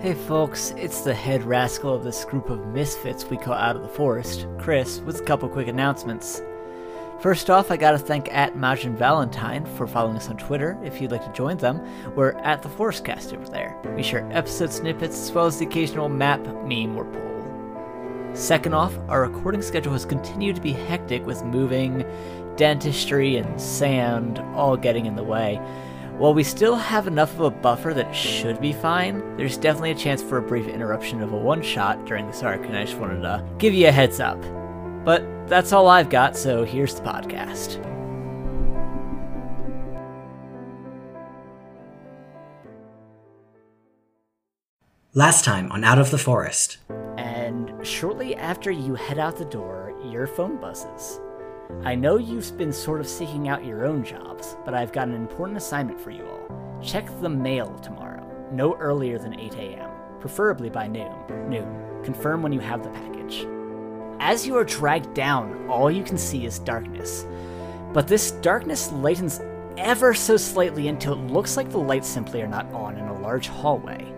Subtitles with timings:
[0.00, 3.82] Hey folks, it's the head rascal of this group of misfits we call Out of
[3.82, 6.40] the Forest, Chris, with a couple quick announcements.
[7.20, 10.78] First off, I gotta thank at Majin Valentine for following us on Twitter.
[10.82, 11.86] If you'd like to join them,
[12.16, 13.78] we're at the Forestcast over there.
[13.94, 18.34] We share episode snippets as well as the occasional map, meme, or poll.
[18.34, 22.06] Second off, our recording schedule has continued to be hectic with moving,
[22.56, 25.60] dentistry, and sand all getting in the way.
[26.20, 29.94] While we still have enough of a buffer that should be fine, there's definitely a
[29.94, 32.98] chance for a brief interruption of a one shot during this arc, and I just
[32.98, 34.38] wanted to give you a heads up.
[35.02, 37.82] But that's all I've got, so here's the podcast.
[45.14, 46.76] Last time on Out of the Forest.
[47.16, 51.18] And shortly after you head out the door, your phone buzzes.
[51.84, 55.14] I know you've been sort of seeking out your own jobs, but I've got an
[55.14, 56.80] important assignment for you all.
[56.82, 61.12] Check the mail tomorrow, no earlier than 8 a.m., preferably by noon.
[61.48, 62.02] Noon.
[62.04, 63.46] Confirm when you have the package.
[64.20, 67.24] As you are dragged down, all you can see is darkness.
[67.92, 69.40] But this darkness lightens
[69.78, 73.20] ever so slightly until it looks like the lights simply are not on in a
[73.20, 74.14] large hallway.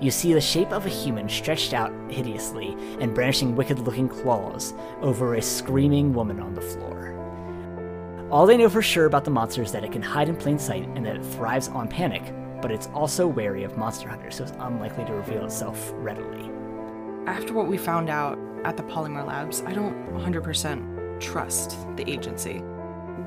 [0.00, 4.72] You see the shape of a human stretched out hideously and brandishing wicked looking claws
[5.00, 7.16] over a screaming woman on the floor.
[8.30, 10.58] All they know for sure about the monster is that it can hide in plain
[10.58, 12.22] sight and that it thrives on panic,
[12.62, 16.48] but it's also wary of monster hunters, so it's unlikely to reveal itself readily.
[17.26, 22.58] After what we found out at the Polymer Labs, I don't 100% trust the agency.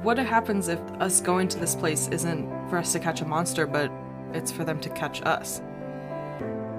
[0.04, 3.68] What happens if us going to this place isn't for us to catch a monster,
[3.68, 3.92] but
[4.34, 5.62] it's for them to catch us?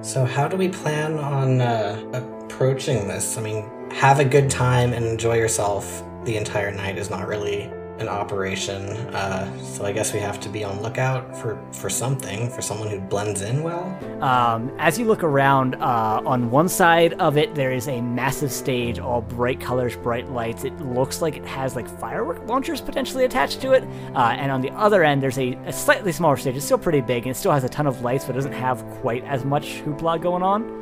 [0.03, 3.39] So, how do we plan on uh, approaching this?
[3.39, 7.70] I mean, have a good time and enjoy yourself the entire night is not really
[7.98, 8.83] an operation.
[9.15, 12.89] Uh, so, I guess we have to be on lookout for, for something, for someone
[12.89, 13.85] who blends in well.
[14.23, 18.53] Um, as you look around, uh, on one side of it, there is a massive
[18.53, 20.65] stage, all bright colors, bright lights.
[20.65, 23.85] It looks like it has like firework launchers potentially attached to it.
[24.14, 26.57] Uh, and on the other end, there's a, a slightly smaller stage.
[26.57, 28.52] It's still pretty big, and it still has a ton of lights, but it doesn't
[28.52, 30.82] have quite as much hoopla going on.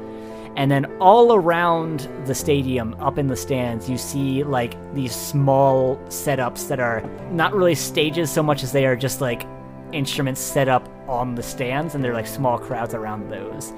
[0.56, 5.96] And then all around the stadium, up in the stands, you see like these small
[6.08, 9.46] setups that are not really stages so much as they are just like
[9.92, 13.72] instruments set up on the stands, and they're like small crowds around those.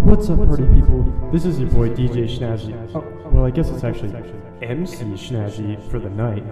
[0.00, 1.02] What's up, party people?
[1.32, 2.74] This is your boy DJ Schnazzy.
[2.94, 4.12] Oh, well, I guess it's actually
[4.62, 6.42] MC Schnazzy for the night.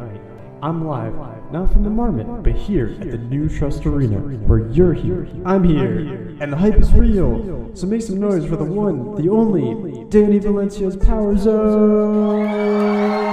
[0.62, 1.14] I'm live,
[1.50, 5.26] not from the Marmot, but here at the New Trust Arena, where you're here.
[5.46, 7.70] I'm here, and the hype is real.
[7.72, 13.29] So make some noise for the one, the only, Danny Valencia's Power Zone.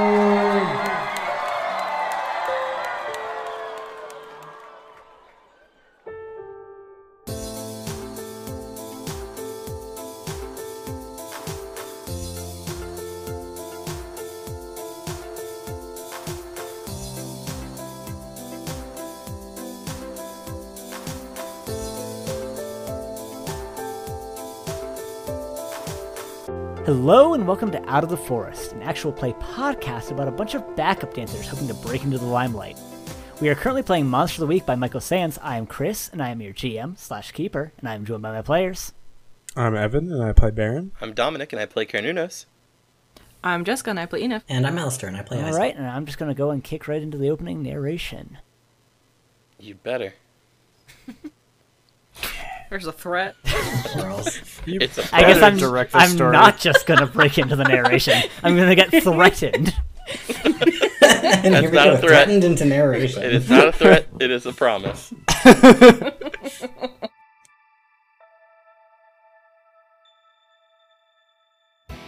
[26.88, 30.56] Hello and welcome to Out of the Forest, an actual play podcast about a bunch
[30.56, 32.80] of backup dancers hoping to break into the limelight.
[33.42, 35.38] We are currently playing Monster of the Week by Michael Sands.
[35.44, 38.32] I am Chris, and I am your GM slash keeper, and I am joined by
[38.32, 38.94] my players.
[39.54, 40.94] I'm Evan, and I play Baron.
[41.02, 42.46] I'm Dominic, and I play Carnunos.
[43.44, 44.44] I'm Jessica and I play Enif.
[44.48, 45.60] And I'm Alistair and I play All Isaac.
[45.60, 48.38] right, and I'm just going to go and kick right into the opening narration.
[49.60, 50.14] You better.
[52.70, 53.36] There's a threat.
[53.96, 54.42] Girls.
[54.66, 56.34] It's a I guess I'm, direct the I'm story.
[56.34, 58.22] not just going to break into the narration.
[58.44, 59.74] I'm going to get threatened.
[60.44, 62.00] and here we not go, a threat.
[62.02, 63.24] threatened into narration.
[63.24, 64.08] It is not a threat.
[64.20, 65.14] it is a promise.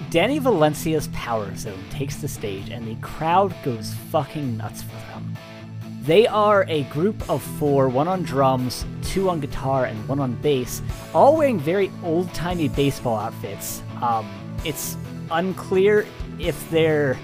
[0.09, 5.38] Danny Valencia's Power Zone takes the stage, and the crowd goes fucking nuts for them.
[6.09, 10.34] They are a group of four, one on drums, two on guitar, and one on
[10.42, 10.81] bass,
[11.14, 13.84] all wearing very old timey baseball outfits.
[14.02, 14.28] Um,
[14.66, 14.97] it's
[15.29, 16.08] unclear
[16.40, 17.16] if they're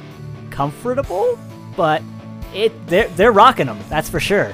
[0.51, 1.39] comfortable,
[1.75, 2.03] but
[2.53, 4.53] it they're, they're rocking them, that's for sure.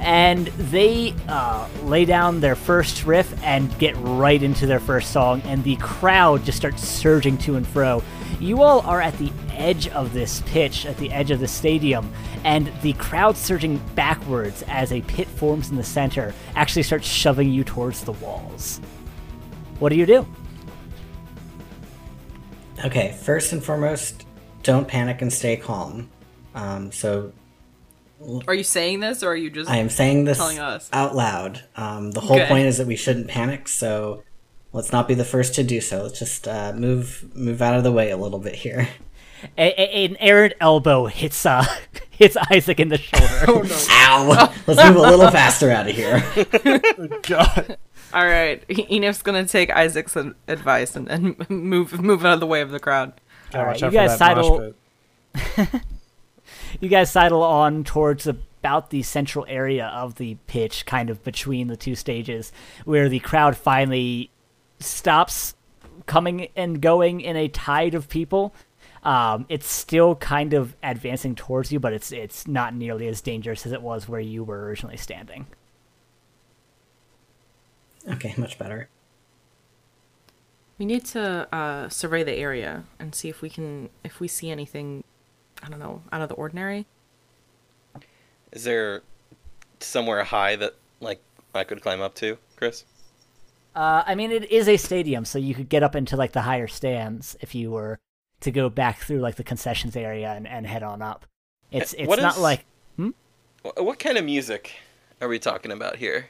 [0.00, 5.40] And they uh, lay down their first riff and get right into their first song,
[5.46, 8.02] and the crowd just starts surging to and fro.
[8.40, 12.12] You all are at the edge of this pitch, at the edge of the stadium,
[12.44, 17.50] and the crowd surging backwards as a pit forms in the center actually starts shoving
[17.52, 18.80] you towards the walls.
[19.78, 20.26] What do you do?
[22.84, 24.26] Okay, first and foremost,
[24.62, 26.08] don't panic and stay calm.
[26.54, 27.32] Um, so
[28.48, 30.88] Are you saying this or are you just I am saying this telling us?
[30.92, 31.62] out loud.
[31.76, 32.48] Um, the whole Okay.
[32.48, 34.24] point is that we shouldn't panic, so
[34.72, 36.04] Let's not be the first to do so.
[36.04, 38.88] Let's just uh, move move out of the way a little bit here.
[39.56, 41.64] A- a- an errant elbow hits uh
[42.10, 43.66] hits Isaac in the shoulder.
[43.90, 44.52] Ow!
[44.66, 46.22] Let's move a little faster out of here.
[47.22, 47.76] God.
[48.12, 50.16] All right, Enif's gonna take Isaac's
[50.48, 53.12] advice and, and move move out of the way of the crowd.
[53.52, 54.74] Gotta you guys that sidle-
[56.80, 61.68] you guys sidle on towards about the central area of the pitch, kind of between
[61.68, 62.52] the two stages,
[62.84, 64.30] where the crowd finally
[64.80, 65.54] stops
[66.06, 68.54] coming and going in a tide of people.
[69.02, 73.64] Um, it's still kind of advancing towards you, but it's it's not nearly as dangerous
[73.64, 75.46] as it was where you were originally standing.
[78.08, 78.88] Okay, much better.
[80.78, 84.50] We need to uh, survey the area and see if we can if we see
[84.50, 85.04] anything.
[85.62, 86.86] I don't know, out of the ordinary.
[88.52, 89.02] Is there
[89.80, 91.20] somewhere high that like
[91.54, 92.84] I could climb up to, Chris?
[93.74, 96.42] Uh, I mean, it is a stadium, so you could get up into like the
[96.42, 97.98] higher stands if you were
[98.40, 101.26] to go back through like the concessions area and, and head on up.
[101.70, 102.64] It's it's what not is- like
[102.96, 104.72] Wh- What kind of music
[105.20, 106.28] are we talking about here?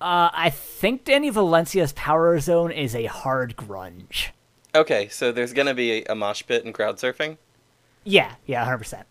[0.00, 4.28] uh, I think Danny Valencia's Power Zone is a hard grunge.
[4.74, 7.36] Okay, so there's gonna be a, a mosh pit and crowd surfing.
[8.04, 9.06] Yeah, yeah, hundred percent.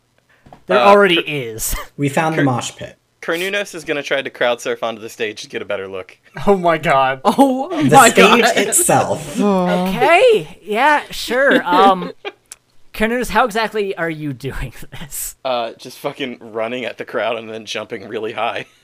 [0.66, 1.74] There Uh, already is.
[1.98, 2.98] We found the mosh pit.
[3.22, 6.18] Kernunos is gonna try to crowd surf onto the stage to get a better look.
[6.48, 7.22] Oh my god.
[7.24, 9.40] Oh The my stage itself.
[9.40, 11.64] okay, yeah, sure.
[11.64, 12.12] Um,
[13.02, 15.36] Cornelius, how exactly are you doing this?
[15.44, 18.68] Uh, just fucking running at the crowd and then jumping really high.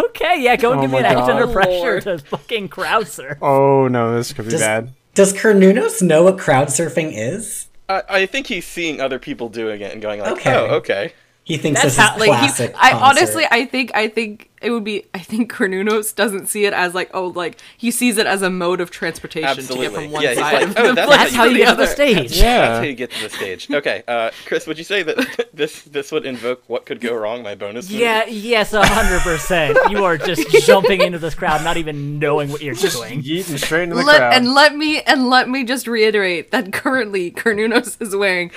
[0.00, 2.02] Okay, yeah, go and Oh give me an my act under pressure Lord.
[2.04, 3.36] to fucking crowd surf.
[3.42, 4.92] Oh no, this could be Does, bad.
[5.14, 7.68] does Kernunos know what crowd surfing is?
[7.88, 10.54] I, I think he's seeing other people doing it and going like, Okay.
[10.54, 11.12] "Oh, okay."
[11.44, 12.74] He thinks That's this is how- like he, classic.
[12.76, 15.04] I honestly, I think, I think it would be.
[15.14, 18.50] I think Cornunos doesn't see it as like, oh, like he sees it as a
[18.50, 21.18] mode of transportation to get from one Yeah, side like, of "Oh, the that's place
[21.20, 21.92] That's how to you the get to the other.
[21.92, 22.40] stage.
[22.40, 23.70] That's how you get to the stage.
[23.70, 27.42] Okay, uh, Chris, would you say that this this would invoke what could go wrong?
[27.42, 27.90] My bonus.
[27.90, 28.00] move?
[28.00, 29.78] Yeah, yes, hundred percent.
[29.90, 33.22] You are just jumping into this crowd, not even knowing what you're doing.
[33.22, 34.34] Yeeting straight into the Let, crowd.
[34.34, 38.50] and let me and let me just reiterate that currently Cornunos is wearing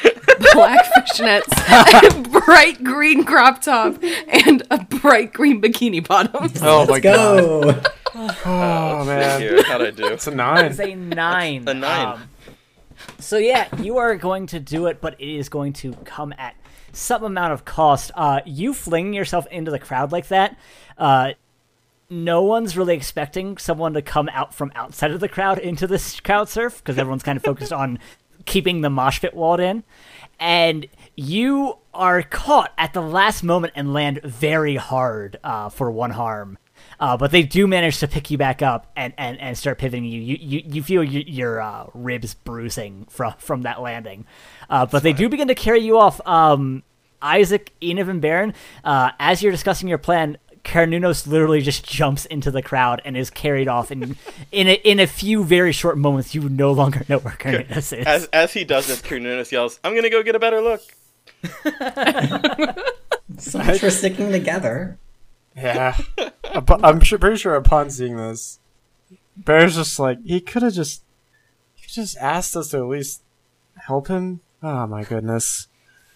[0.54, 1.46] black fishnets,
[2.28, 6.52] a bright green crop top, and a bright green bikini bottom.
[6.62, 7.04] oh my Let's god.
[7.04, 7.82] go.
[8.16, 9.64] Oh man.
[9.66, 10.08] How'd I do?
[10.08, 10.66] It's a nine.
[10.66, 11.68] It's a nine.
[11.68, 12.08] A nine.
[12.08, 12.30] Um,
[13.20, 16.56] so yeah, you are going to do it, but it is going to come at
[16.92, 18.12] some amount of cost.
[18.16, 20.58] Uh, you flinging yourself into the crowd like that,
[20.98, 21.34] uh,
[22.10, 26.20] no one's really expecting someone to come out from outside of the crowd into this
[26.20, 28.00] crowd surf because everyone's kind of focused on
[28.46, 29.84] keeping the mosh pit walled in.
[30.40, 30.88] And
[31.20, 36.58] you are caught at the last moment and land very hard uh, for one harm.
[37.00, 40.06] Uh, but they do manage to pick you back up and, and, and start pivoting
[40.06, 40.20] you.
[40.22, 44.26] You you, you feel your, your uh, ribs bruising from from that landing.
[44.70, 46.26] Uh, but they do begin to carry you off.
[46.26, 46.84] Um,
[47.22, 52.50] Isaac, Enif, and Baron, uh, as you're discussing your plan, Carnunos literally just jumps into
[52.50, 53.92] the crowd and is carried off.
[53.92, 54.16] And
[54.52, 58.06] in a, in a few very short moments, you no longer know where Carnunos is.
[58.06, 60.82] As as he does this, Kernunos yells, "I'm gonna go get a better look."
[63.38, 64.98] So much for sticking together.
[65.56, 65.98] Yeah.
[66.44, 68.60] I'm pretty sure upon seeing this,
[69.38, 71.04] Bear's just like he could have just
[71.76, 73.22] he just asked us to at least
[73.76, 74.42] help him.
[74.62, 75.68] Oh my goodness.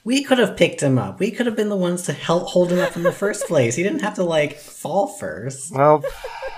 [0.05, 1.19] We could have picked him up.
[1.19, 3.75] We could have been the ones to help hold him up in the first place.
[3.75, 5.73] He didn't have to like fall first.
[5.73, 6.03] Well,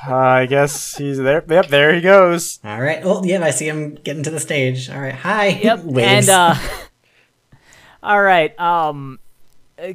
[0.08, 1.44] uh, I guess he's there.
[1.48, 2.60] Yep, there he goes.
[2.64, 3.02] All right.
[3.04, 4.90] Oh, yeah, I see him getting to the stage.
[4.90, 5.14] All right.
[5.14, 5.48] Hi.
[5.50, 5.80] Yep.
[5.84, 6.28] Waves.
[6.28, 6.56] And uh
[8.06, 8.58] all right.
[8.60, 9.20] Um
[9.78, 9.94] uh,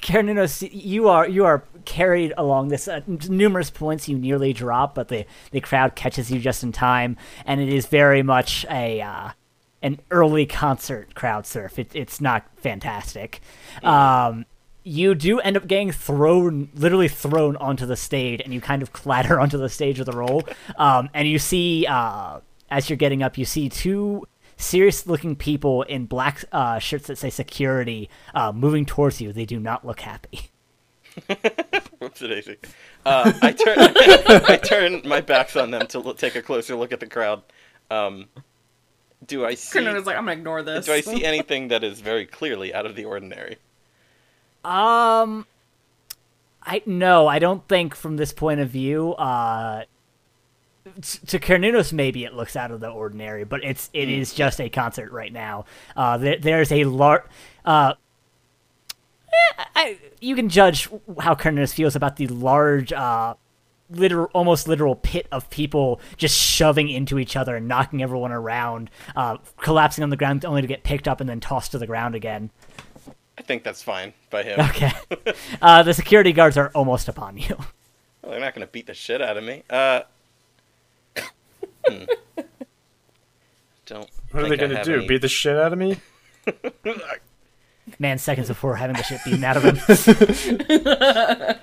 [0.00, 5.08] Carnunos, you are you are carried along this uh, numerous points you nearly drop, but
[5.08, 9.30] the the crowd catches you just in time, and it is very much a uh,
[9.82, 11.78] an early concert crowd surf.
[11.78, 13.40] It, it's not fantastic.
[13.82, 14.46] Um,
[14.82, 18.92] you do end up getting thrown, literally thrown onto the stage, and you kind of
[18.92, 20.44] clatter onto the stage with a roll.
[20.76, 22.40] Um, and you see, uh,
[22.70, 24.26] as you're getting up, you see two
[24.60, 29.32] serious-looking people in black uh, shirts that say "security" uh, moving towards you.
[29.32, 30.50] They do not look happy.
[31.98, 32.56] Whoops, daisy.
[33.04, 33.76] Uh, I turn
[34.48, 37.42] I turn my backs on them to lo- take a closer look at the crowd.
[37.90, 38.26] Um,
[39.26, 39.78] do I see?
[39.78, 40.86] Cornunos like, I'm gonna ignore this.
[40.86, 43.56] Do I see anything that is very clearly out of the ordinary?
[44.64, 45.46] Um,
[46.62, 49.12] I no, I don't think from this point of view.
[49.14, 49.86] Uh, t-
[51.26, 54.68] to Carnunos, maybe it looks out of the ordinary, but it's it is just a
[54.68, 55.64] concert right now.
[55.96, 57.22] Uh, there, there's a large.
[57.64, 57.94] Uh,
[59.28, 63.34] eh, I, you can judge how Carnunos feels about the large uh
[63.90, 68.90] literal, almost literal pit of people just shoving into each other and knocking everyone around,
[69.16, 71.86] uh, collapsing on the ground only to get picked up and then tossed to the
[71.86, 72.50] ground again.
[73.36, 74.60] I think that's fine by him.
[74.60, 74.92] Okay.
[75.62, 77.56] uh, the security guards are almost upon you.
[78.22, 79.64] Well, they're not gonna beat the shit out of me.
[81.88, 82.04] Hmm.
[83.86, 84.08] Don't.
[84.32, 84.94] What are they gonna do?
[84.98, 85.98] any- Beat the shit out of me?
[87.98, 89.78] Man, seconds before having the shit beaten out of him.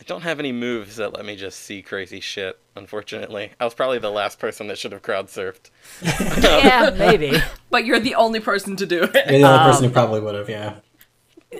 [0.00, 2.58] I don't have any moves that let me just see crazy shit.
[2.74, 5.70] Unfortunately, I was probably the last person that should have crowd surfed.
[6.42, 7.32] yeah, maybe.
[7.70, 9.14] But you're the only person to do it.
[9.30, 10.76] You're the only person who probably would have, yeah.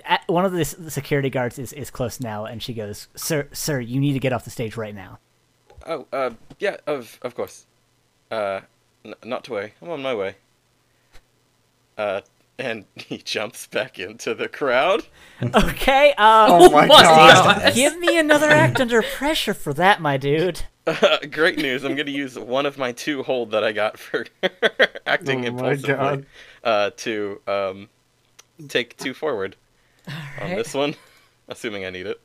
[0.05, 3.47] At- One of the, the security guards is, is close now, and she goes, "Sir,
[3.51, 5.19] sir, you need to get off the stage right now."
[5.85, 7.65] Oh, uh, yeah, of of course.
[8.31, 8.61] Uh,
[9.05, 9.73] n- not to worry.
[9.81, 10.35] I'm on my way.
[11.97, 12.21] Uh,
[12.57, 15.03] and he jumps back into the crowd.
[15.55, 16.13] Okay.
[16.17, 17.61] Uh, Oh my my god.
[17.61, 17.73] God.
[17.73, 20.63] give me another act under pressure for that, my dude.
[21.31, 21.85] Great news!
[21.85, 24.25] I'm gonna use one of my two hold that I got for
[25.05, 26.25] acting Oh my impulsively God.
[26.65, 27.89] uh, to um,
[28.67, 29.55] take two forward
[30.41, 30.93] on this one,
[31.47, 32.19] assuming I need it.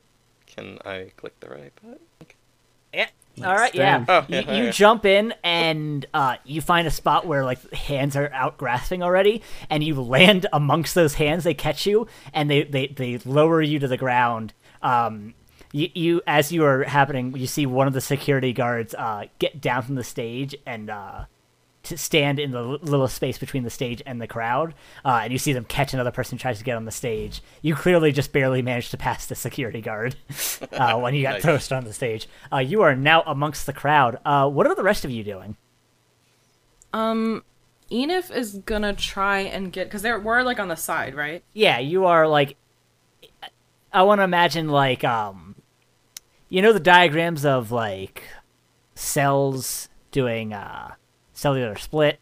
[0.46, 2.00] Can I click the right button?
[2.92, 3.08] Yeah.
[3.42, 3.74] All right.
[3.74, 4.04] Yeah.
[4.08, 8.16] Oh, you, yeah, you jump in and uh, you find a spot where like hands
[8.16, 11.44] are out grasping already, and you land amongst those hands.
[11.44, 14.52] They catch you and they they, they lower you to the ground.
[14.82, 15.34] Um,
[15.72, 19.60] you, you as you are happening, you see one of the security guards uh, get
[19.60, 21.24] down from the stage and uh,
[21.84, 24.74] to stand in the little space between the stage and the crowd,
[25.04, 27.42] uh, and you see them catch another person who tries to get on the stage.
[27.62, 30.16] You clearly just barely managed to pass the security guard
[30.72, 31.42] uh, when you got Nice.
[31.42, 32.28] thrust on the stage.
[32.52, 34.18] Uh, you are now amongst the crowd.
[34.24, 35.56] Uh, what are the rest of you doing?
[36.92, 37.42] Um,
[37.90, 41.42] Enif is gonna try and get because they're we're like on the side, right?
[41.52, 42.56] Yeah, you are like.
[43.92, 45.54] I want to imagine like um,
[46.48, 48.24] you know the diagrams of like
[48.96, 50.94] cells doing uh
[51.44, 52.20] cellular split.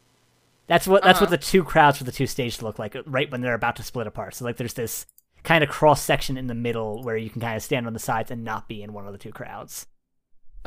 [0.66, 3.40] That's what that's what the two crowds for the two stages look like right when
[3.40, 4.34] they're about to split apart.
[4.34, 5.06] So like there's this
[5.44, 7.98] kind of cross section in the middle where you can kind of stand on the
[7.98, 9.86] sides and not be in one of the two crowds.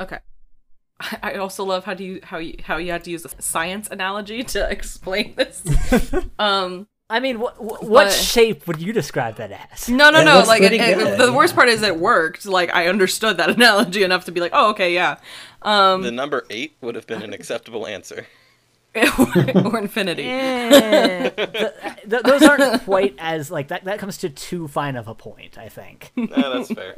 [0.00, 0.18] Okay.
[1.00, 3.42] I I also love how do you how you how you had to use a
[3.42, 5.62] science analogy to explain this.
[6.38, 9.88] um, I mean, what what But- shape would you describe that as?
[9.88, 10.44] no, no, It no.
[10.46, 12.46] Like, it- it- good, the worst part is it worked.
[12.46, 15.18] Like, I understood that analogy enough to be like, oh, okay, yeah.
[15.62, 18.26] Um, The number eight would have been an acceptable answer.
[19.64, 20.24] or infinity.
[20.28, 21.72] Eh, th-
[22.08, 23.84] th- those aren't quite as like that.
[23.84, 26.12] That comes to too fine of a point, I think.
[26.16, 26.94] No, that's fair.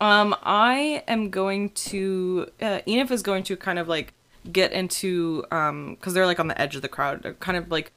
[0.00, 2.48] Um, I am going to.
[2.60, 4.14] Uh, Enif is going to kind of like
[4.52, 7.22] get into um because they're like on the edge of the crowd.
[7.22, 7.92] They're kind of like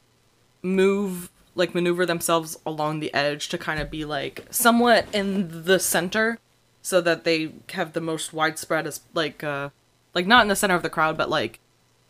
[0.63, 5.79] move like maneuver themselves along the edge to kind of be like somewhat in the
[5.79, 6.39] center,
[6.81, 9.69] so that they have the most widespread as like uh
[10.13, 11.59] like not in the center of the crowd, but like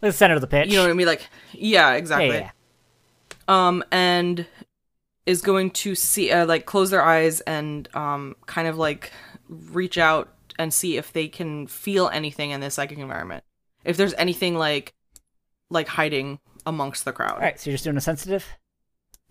[0.02, 0.70] The center of the pitch.
[0.70, 1.08] you know what I mean.
[1.08, 2.38] Like yeah, yeah, exactly.
[2.38, 2.52] yeah.
[3.48, 4.46] um and
[5.26, 9.12] is going to see uh, like close their eyes and um kind of like
[9.48, 13.44] reach out and see if they can feel anything in this psychic environment
[13.86, 14.94] if there's anything like
[15.70, 18.46] like hiding amongst the crowd All right, so you're just doing a sensitive.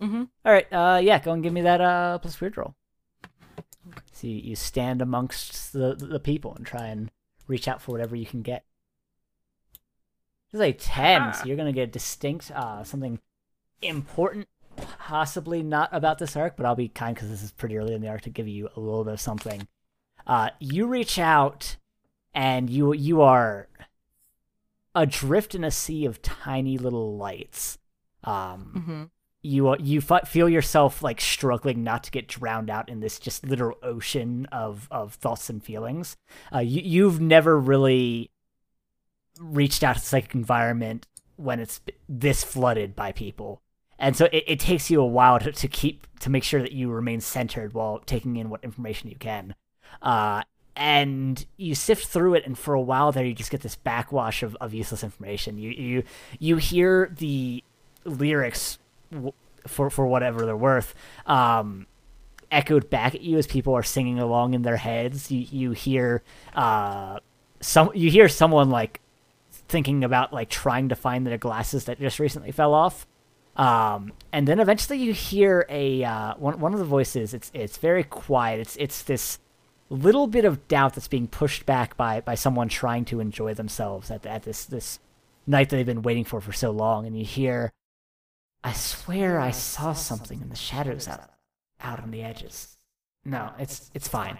[0.01, 0.23] Mm-hmm.
[0.45, 2.75] All right, uh, yeah, go and give me that uh plus weird roll.
[4.11, 7.11] So you, you stand amongst the the people and try and
[7.47, 8.65] reach out for whatever you can get.
[10.51, 11.31] This is a ten, Ah.
[11.31, 13.19] so you're gonna get distinct uh something
[13.81, 14.47] important.
[14.99, 18.01] Possibly not about this arc, but I'll be kind because this is pretty early in
[18.01, 19.67] the arc to give you a little bit of something.
[20.25, 21.77] Uh, you reach out,
[22.33, 23.67] and you you are
[24.95, 27.77] adrift in a sea of tiny little lights.
[28.23, 29.03] Um, mm-hmm.
[29.41, 33.45] you you f- feel yourself like struggling not to get drowned out in this just
[33.45, 36.17] literal ocean of of thoughts and feelings.
[36.53, 38.31] Uh, you you've never really
[39.41, 43.61] reached out to the psychic environment when it's this flooded by people,
[43.97, 46.71] and so it, it takes you a while to, to keep to make sure that
[46.71, 49.55] you remain centered while taking in what information you can.
[50.01, 50.43] Uh,
[50.75, 54.41] and you sift through it, and for a while there, you just get this backwash
[54.43, 55.57] of, of useless information.
[55.57, 56.03] You you
[56.39, 57.63] you hear the
[58.05, 58.79] lyrics
[59.67, 60.93] for for whatever they're worth
[61.25, 61.85] um
[62.51, 66.23] echoed back at you as people are singing along in their heads you you hear
[66.55, 67.19] uh
[67.61, 69.00] some you hear someone like
[69.71, 73.07] thinking about like trying to find their glasses that just recently fell off
[73.55, 77.77] um and then eventually you hear a uh one one of the voices it's it's
[77.77, 79.39] very quiet it's it's this
[79.89, 84.11] little bit of doubt that's being pushed back by by someone trying to enjoy themselves
[84.11, 84.99] at at this this
[85.47, 87.71] night that they've been waiting for for so long and you hear
[88.63, 91.31] I swear I saw something in the shadows out
[91.79, 92.77] out on the edges.
[93.25, 94.37] No, it's it's fine.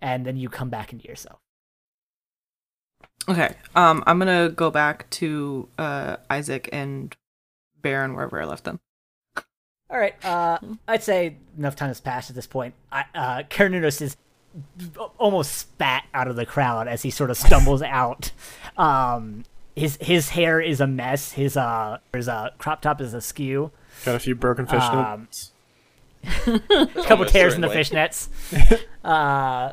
[0.00, 1.38] And then you come back into yourself.
[3.28, 3.54] Okay.
[3.74, 7.14] Um, I'm gonna go back to uh Isaac and
[7.80, 8.80] Baron wherever I left them.
[9.90, 10.14] All right.
[10.24, 12.74] Uh, I'd say enough time has passed at this point.
[12.90, 14.16] I, uh, Karanunos is
[15.18, 18.32] almost spat out of the crowd as he sort of stumbles out.
[18.76, 19.44] Um,
[19.76, 21.32] his his hair is a mess.
[21.32, 23.70] His uh, his uh, crop top is askew.
[24.04, 25.14] Got a few broken fishnets.
[25.14, 25.28] Um.
[26.46, 28.28] A couple Almost tears in the fishnets.
[29.04, 29.72] uh,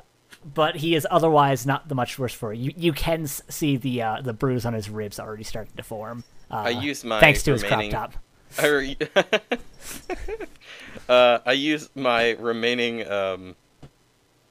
[0.54, 2.60] but he is otherwise not the much worse for it.
[2.60, 6.24] You you can see the uh, the bruise on his ribs already starting to form.
[6.52, 8.14] Uh, I use my thanks to his crop top.
[8.58, 8.98] I, re-
[11.10, 13.56] uh, I use my remaining um,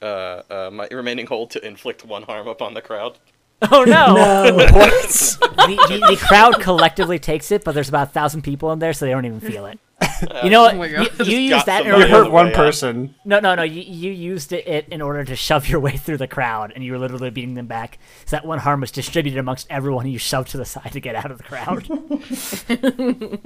[0.01, 3.19] uh, uh, my remaining hold to inflict one harm upon the crowd.
[3.73, 4.15] Oh no!
[4.55, 5.09] what?
[5.11, 8.93] the, the, the crowd collectively takes it, but there's about a thousand people in there,
[8.93, 9.81] so they don't even feel it.
[10.43, 10.75] You know what?
[10.75, 12.05] Oh you, you used that in somebody order.
[12.05, 12.57] on hurt one way out.
[12.57, 13.15] person.
[13.25, 13.63] No, no, no.
[13.63, 16.93] You, you used it in order to shove your way through the crowd, and you
[16.93, 17.99] were literally beating them back.
[18.25, 21.01] So that one harm was distributed amongst everyone, and you shoved to the side to
[21.01, 21.89] get out of the crowd.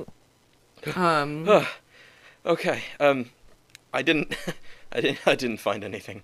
[0.97, 1.49] Um,
[2.45, 2.83] Okay.
[2.99, 3.31] Um,
[3.93, 4.35] I didn't.
[4.93, 5.27] I didn't.
[5.27, 6.23] I didn't find anything.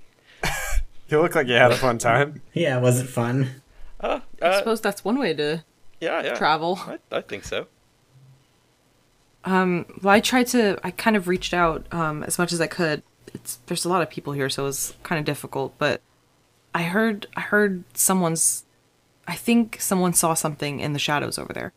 [1.09, 2.43] You look like you had a fun time.
[2.53, 3.63] Yeah, was it fun?
[4.01, 5.65] Uh, I uh suppose that's one way to
[6.01, 6.35] yeah, yeah.
[6.35, 6.79] travel.
[6.87, 7.67] I, I think so.
[9.45, 10.79] Um, well, I tried to.
[10.85, 13.03] I kind of reached out um, as much as I could.
[13.33, 15.75] It's there's a lot of people here, so it was kind of difficult.
[15.79, 16.01] But
[16.75, 18.65] I heard I heard someone's.
[19.27, 21.73] I think someone saw something in the shadows over there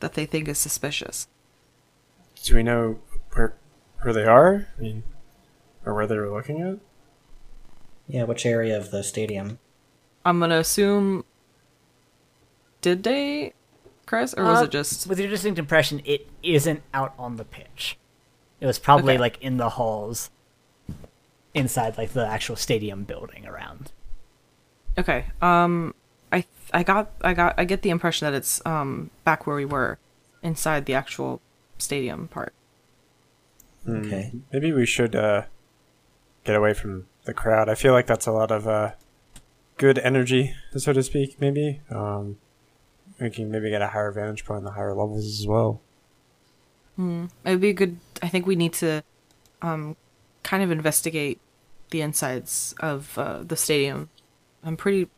[0.00, 1.28] that they think is suspicious.
[2.42, 2.98] Do we know
[3.32, 3.54] where
[4.02, 4.68] where they are?
[4.78, 5.02] I mean,
[5.84, 6.78] or where they were looking at?
[8.06, 9.58] Yeah, which area of the stadium?
[10.24, 11.24] I'm gonna assume.
[12.80, 13.54] Did they,
[14.08, 15.06] Chris, or was Uh, it just?
[15.06, 17.98] With your distinct impression, it isn't out on the pitch.
[18.58, 19.20] It was probably Okay.
[19.20, 20.30] like in the halls,
[21.52, 23.92] inside like the actual stadium building around.
[24.98, 25.26] Okay.
[25.42, 25.94] Um,
[26.32, 29.66] I I got I got I get the impression that it's um back where we
[29.66, 29.98] were,
[30.42, 31.42] inside the actual
[31.76, 32.54] stadium part.
[33.86, 34.32] Okay.
[34.52, 35.42] Maybe we should uh,
[36.44, 37.68] get away from the crowd.
[37.68, 38.92] I feel like that's a lot of uh,
[39.76, 41.40] good energy, so to speak.
[41.40, 42.38] Maybe um,
[43.20, 45.80] we can maybe get a higher vantage point on the higher levels as well.
[46.98, 47.98] It would be a good.
[48.22, 49.04] I think we need to,
[49.62, 49.96] um,
[50.42, 51.40] kind of investigate
[51.90, 54.10] the insides of uh, the stadium.
[54.64, 55.08] I'm pretty.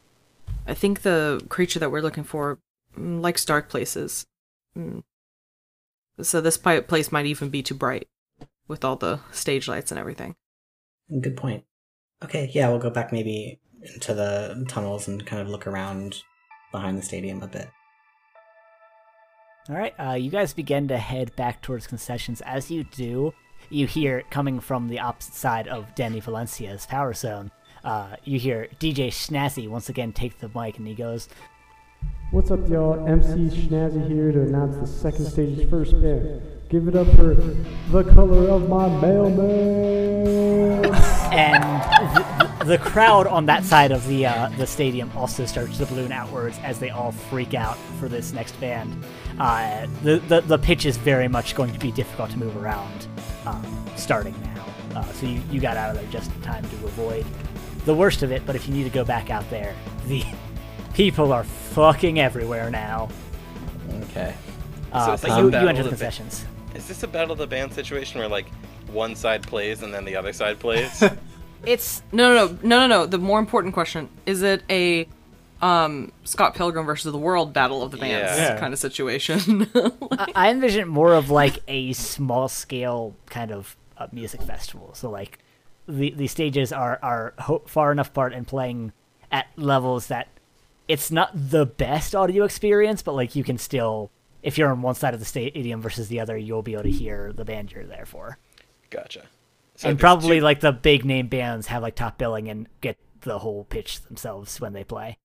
[0.67, 2.59] I think the creature that we're looking for
[2.99, 4.27] mm, likes dark places.
[4.77, 5.03] Mm.
[6.21, 8.09] So this place might even be too bright,
[8.69, 10.37] with all the stage lights and everything.
[11.21, 11.65] Good point.
[12.23, 16.23] Okay, yeah, we'll go back maybe into the tunnels and kind of look around
[16.73, 17.71] behind the stadium a bit.
[19.69, 22.41] All right, uh, you guys begin to head back towards concessions.
[22.41, 23.35] As you do,
[23.69, 27.51] you hear coming from the opposite side of Danny Valencia's power zone.
[27.85, 31.29] Uh, you hear DJ Schnazzy once again take the mic, and he goes,
[32.31, 33.07] What's up, y'all?
[33.07, 36.41] MC Schnazzy here to announce the second stage's first band.
[36.71, 40.85] Give it up for the color of my mailman.
[41.33, 41.63] and
[42.15, 46.13] the, the crowd on that side of the uh, the stadium also starts to balloon
[46.13, 49.05] outwards as they all freak out for this next band.
[49.41, 53.07] Uh, the, the the pitch is very much going to be difficult to move around
[53.47, 54.65] um, starting now,
[55.01, 57.25] uh, so you, you got out of there just in time to avoid
[57.87, 58.45] the worst of it.
[58.45, 59.75] But if you need to go back out there,
[60.07, 60.23] the
[60.95, 63.09] people are fucking everywhere now.
[64.03, 64.35] Okay.
[64.93, 66.45] Uh, it's but like you, a you enter the of the- concessions.
[66.75, 68.49] Is this a battle of the band situation where like
[68.89, 71.03] one side plays and then the other side plays?
[71.65, 73.07] It's No, no, no, no, no, no.
[73.07, 75.09] The more important question is it a
[75.63, 78.55] um Scott Pilgrim versus the World Battle of the Bands Yeah.
[78.55, 78.61] Yeah.
[78.61, 79.67] kind of situation?
[79.75, 84.95] I, I envision more of like a small scale kind of uh, music festival.
[84.95, 85.39] So like
[85.87, 88.93] the the stages are are ho- far enough apart and playing
[89.33, 90.29] at levels that
[90.89, 94.11] it's not the best audio experience, but like you can still
[94.43, 96.91] if you're on one side of the stadium versus the other, you'll be able to
[96.91, 98.39] hear the band you're there for.
[98.89, 99.25] gotcha.
[99.77, 102.97] So and probably two- like the big name bands have like top billing and get
[103.21, 105.19] the whole pitch themselves when they play.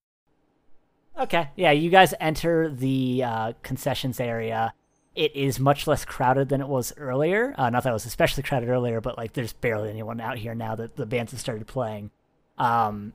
[1.17, 4.73] Okay, yeah, you guys enter the uh, concessions area.
[5.15, 7.55] It is much less crowded than it was earlier.
[7.57, 10.53] Uh, not that it was especially crowded earlier, but like there's barely anyone out here
[10.53, 12.11] now that the bands have started playing.
[12.57, 13.13] Um,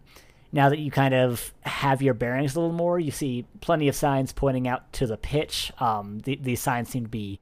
[0.52, 3.94] now that you kind of have your bearings a little more, you see plenty of
[3.94, 5.70] signs pointing out to the pitch.
[5.78, 7.38] Um, the, these signs seem to be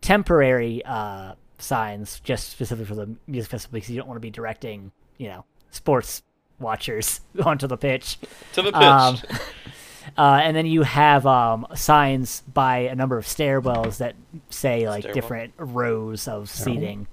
[0.00, 4.30] temporary uh, signs, just specifically for the music festival, because you don't want to be
[4.30, 6.22] directing, you know, sports
[6.58, 8.18] watchers onto the pitch.
[8.54, 8.82] to the pitch.
[8.82, 9.18] Um,
[10.16, 14.14] uh, and then you have um, signs by a number of stairwells that
[14.50, 15.14] say like Stairwell.
[15.14, 17.06] different rows of seating,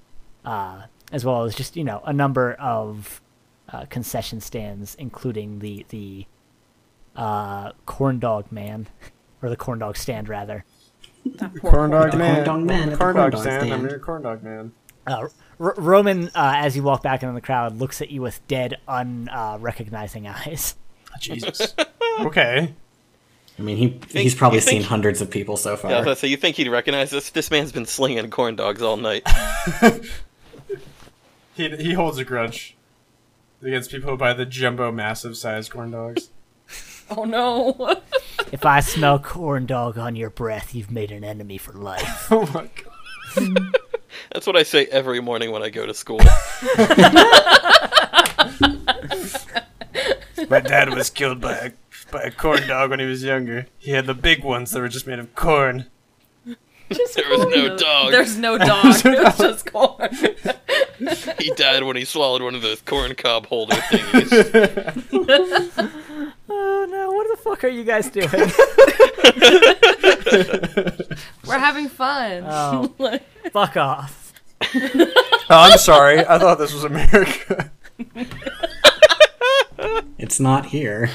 [0.44, 0.82] uh,
[1.12, 3.20] as well as just you know a number of
[3.72, 6.26] uh, concession stands, including the the
[7.16, 8.86] uh, corn dog man,
[9.42, 10.64] or the corn dog stand rather.
[11.60, 12.44] Corn dog man.
[12.44, 13.72] corn dog man at the Corn corn dog dog stand.
[13.74, 14.72] I'm your corn dog man.
[15.06, 15.28] Uh,
[15.58, 18.78] R- Roman, uh, as you walk back into the crowd, looks at you with dead,
[18.88, 20.76] unrecognizing eyes.
[21.20, 21.74] Jesus.
[22.20, 22.74] okay.
[23.58, 25.90] I mean, he he's probably you think- seen hundreds of people so far.
[25.90, 27.30] Yeah, so you think he'd recognize this?
[27.30, 29.26] This man's been slinging corn dogs all night.
[31.54, 32.76] He he holds a grudge
[33.62, 36.28] against people who buy the jumbo, massive sized corn dogs.
[37.08, 38.02] Oh no.
[38.52, 42.28] If I smell corn dog on your breath, you've made an enemy for life.
[42.30, 43.74] oh my god.
[44.32, 46.20] That's what I say every morning when I go to school.
[50.50, 51.70] My dad was killed by a
[52.10, 53.66] by a corn dog when he was younger.
[53.78, 55.86] He had the big ones that were just made of corn.
[56.88, 58.12] There was no dog.
[58.12, 58.84] There's no dog.
[59.04, 60.08] it was just corn.
[61.38, 64.32] He died when he swallowed one of those corn cob holder thingies.
[66.48, 68.30] oh no, what the fuck are you guys doing?
[71.46, 72.44] We're having fun.
[72.46, 72.94] Oh,
[73.52, 74.32] fuck off.
[74.74, 75.12] Oh,
[75.50, 76.20] I'm sorry.
[76.20, 77.70] I thought this was America.
[80.18, 81.10] It's not here.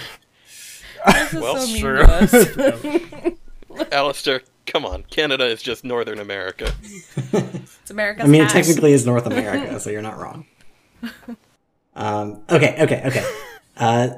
[1.05, 1.97] This is well, so mean sure.
[1.97, 3.35] to
[3.77, 3.91] us.
[3.91, 5.03] Alistair, come on.
[5.03, 6.73] Canada is just Northern America.
[7.33, 8.23] It's America.
[8.23, 10.45] I mean, it technically is North America, so you're not wrong.
[11.93, 13.35] Um, okay, okay, okay.
[13.75, 14.09] Uh,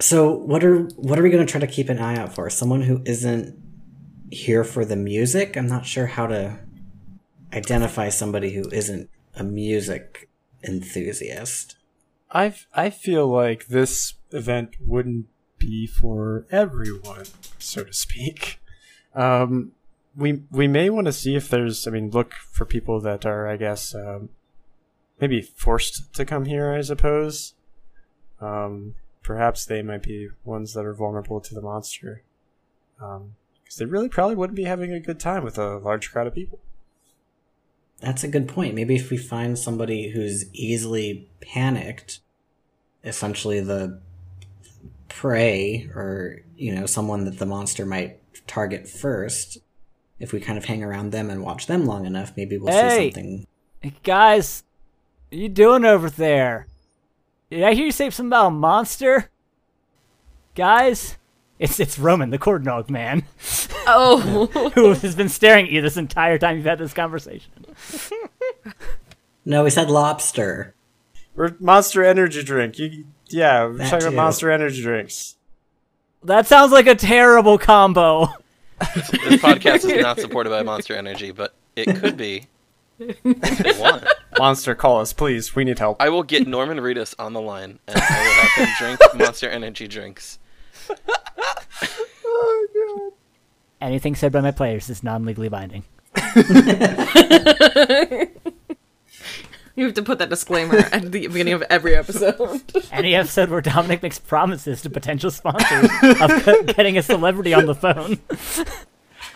[0.00, 2.48] so what are what are we going to try to keep an eye out for?
[2.50, 3.60] Someone who isn't
[4.30, 5.56] here for the music?
[5.56, 6.60] I'm not sure how to
[7.52, 10.28] identify somebody who isn't a music
[10.62, 11.76] enthusiast.
[12.30, 15.26] I I feel like this event wouldn't
[15.58, 17.26] be for everyone,
[17.58, 18.60] so to speak.
[19.14, 19.72] Um,
[20.16, 21.86] we we may want to see if there's.
[21.86, 24.30] I mean, look for people that are, I guess, um,
[25.20, 26.72] maybe forced to come here.
[26.72, 27.54] I suppose.
[28.40, 32.22] Um, perhaps they might be ones that are vulnerable to the monster.
[33.00, 36.26] Um, because they really probably wouldn't be having a good time with a large crowd
[36.26, 36.60] of people.
[38.00, 38.74] That's a good point.
[38.74, 42.20] Maybe if we find somebody who's easily panicked,
[43.02, 44.00] essentially the
[45.14, 49.58] prey, or, you know, someone that the monster might target first,
[50.18, 53.06] if we kind of hang around them and watch them long enough, maybe we'll see
[53.12, 53.46] something.
[53.80, 54.64] Hey, guys,
[55.30, 56.66] what you doing over there?
[57.50, 59.30] Did I hear you say something about a monster?
[60.54, 61.16] Guys?
[61.58, 63.24] It's it's Roman, the corn dog man,
[63.86, 64.46] Oh.
[64.74, 67.52] who has been staring at you this entire time you've had this conversation.
[69.46, 70.74] No, we said lobster.
[71.36, 72.78] Or Monster Energy drink.
[72.78, 74.06] You, yeah, we're That talking too.
[74.08, 75.36] about Monster Energy drinks.
[76.22, 78.26] That sounds like a terrible combo.
[78.94, 82.46] This podcast is not supported by Monster Energy, but it could be
[82.98, 84.04] if they want.
[84.38, 85.54] Monster, call us, please.
[85.54, 86.00] We need help.
[86.00, 89.48] I will get Norman Reedus on the line, and I will have him drink Monster
[89.48, 90.38] Energy drinks.
[93.80, 95.84] Anything said by my players is non-legally binding.
[99.76, 102.62] You have to put that disclaimer at the beginning of every episode.
[102.92, 107.74] Any episode where Dominic makes promises to potential sponsors of getting a celebrity on the
[107.74, 108.20] phone.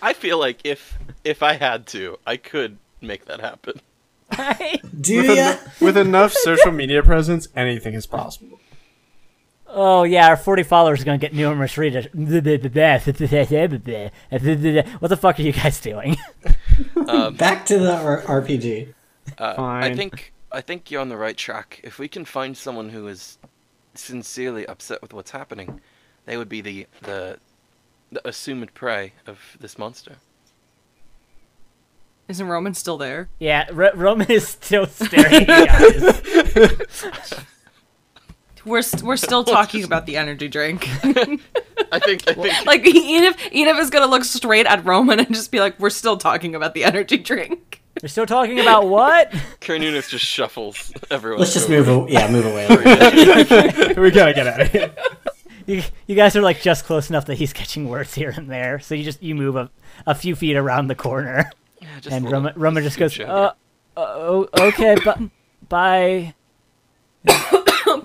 [0.01, 3.81] I feel like if if I had to, I could make that happen.
[5.01, 5.43] Do with, ya?
[5.43, 8.61] en- with enough social media presence, anything is possible.
[9.67, 12.15] Oh yeah, our 40 followers are gonna get Norman Reedus.
[15.01, 16.17] What the fuck are you guys doing?
[16.95, 18.95] Back to the R- RPG.
[19.37, 21.81] Uh, I think I think you're on the right track.
[21.83, 23.39] If we can find someone who is
[23.95, 25.81] sincerely upset with what's happening,
[26.25, 27.39] they would be the the,
[28.11, 30.17] the assumed prey of this monster.
[32.29, 33.29] Isn't Roman still there?
[33.39, 36.71] Yeah, R- Roman is still staring at you.
[38.65, 40.87] We're st- we're still talking about the energy drink.
[41.91, 45.51] I think I think like Enif Enif is gonna look straight at Roman and just
[45.51, 49.31] be like, "We're still talking about the energy drink." We're still talking about what?
[49.61, 51.41] Kernunis just shuffles everyone.
[51.41, 51.91] Let's just over.
[51.93, 52.09] move.
[52.09, 52.67] A- yeah, move away.
[52.67, 53.99] a little bit.
[53.99, 54.93] we gotta get out of here.
[55.67, 58.79] You, you guys are like just close enough that he's catching words here and there,
[58.81, 59.71] so you just you move a,
[60.07, 61.51] a few feet around the corner,
[61.83, 63.53] Yeah, just and a little- Roman, Roman just goes, uh, uh,
[63.97, 65.29] oh, okay, bu-
[65.69, 66.35] bye,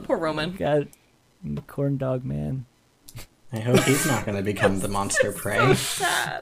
[0.04, 0.56] Poor Roman.
[0.56, 0.90] God,
[1.68, 2.66] corn dog man.
[3.54, 5.60] I hope he's not going to become the monster prey.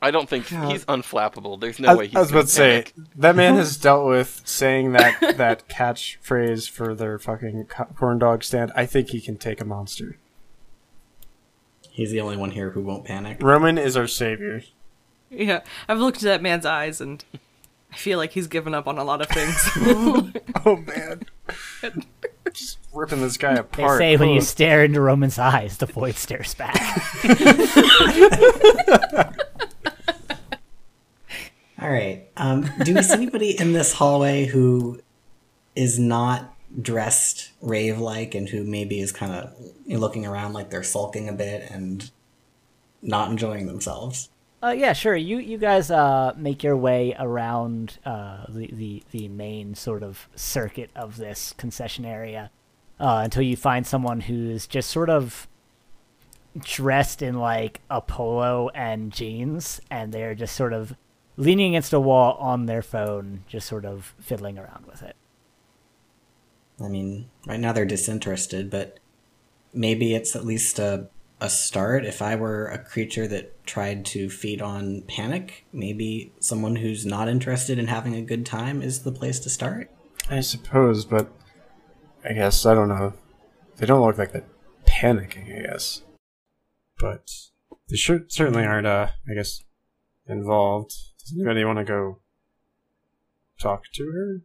[0.02, 1.60] I don't think he's unflappable.
[1.60, 2.86] There's no I, way he's I was about to say
[3.18, 8.46] that man has dealt with saying that that catchphrase for their fucking co- corn dog
[8.46, 8.72] stand.
[8.78, 10.18] I think he can take a monster.
[11.90, 13.40] He's the only one here who won't panic.
[13.42, 14.64] Roman is our savior.
[15.30, 17.26] Yeah, I've looked at that man's eyes and
[17.92, 19.70] I feel like he's given up on a lot of things.
[20.64, 21.24] Oh man,
[21.82, 22.08] just
[22.94, 24.00] ripping this guy apart.
[24.00, 26.78] They say when you stare into Roman's eyes, the void stares back.
[31.82, 32.28] All right.
[32.38, 35.02] Um, do we see anybody in this hallway who
[35.76, 39.54] is not dressed rave like and who maybe is kind of
[39.88, 42.12] looking around like they're sulking a bit and
[43.02, 44.30] not enjoying themselves?
[44.64, 45.16] Uh, yeah, sure.
[45.16, 50.30] You you guys uh, make your way around uh, the, the the main sort of
[50.36, 52.52] circuit of this concession area
[53.02, 55.48] uh, until you find someone who's just sort of
[56.60, 60.96] dressed in like a polo and jeans, and they're just sort of
[61.36, 65.16] leaning against a wall on their phone, just sort of fiddling around with it.
[66.80, 69.00] I mean, right now they're disinterested, but
[69.74, 71.08] maybe it's at least a,
[71.40, 72.06] a start.
[72.06, 77.30] If I were a creature that tried to feed on panic, maybe someone who's not
[77.30, 79.90] interested in having a good time is the place to start.
[80.30, 81.32] I suppose, but
[82.24, 83.14] I guess I don't know.
[83.78, 84.46] They don't look like they're
[84.86, 85.58] panicking.
[85.58, 86.02] I guess,
[87.00, 87.32] but
[87.90, 88.88] they should certainly aren't.
[88.88, 89.64] Uh, I guess
[90.28, 90.94] involved.
[91.20, 92.20] Does anybody want to go
[93.60, 94.42] talk to her?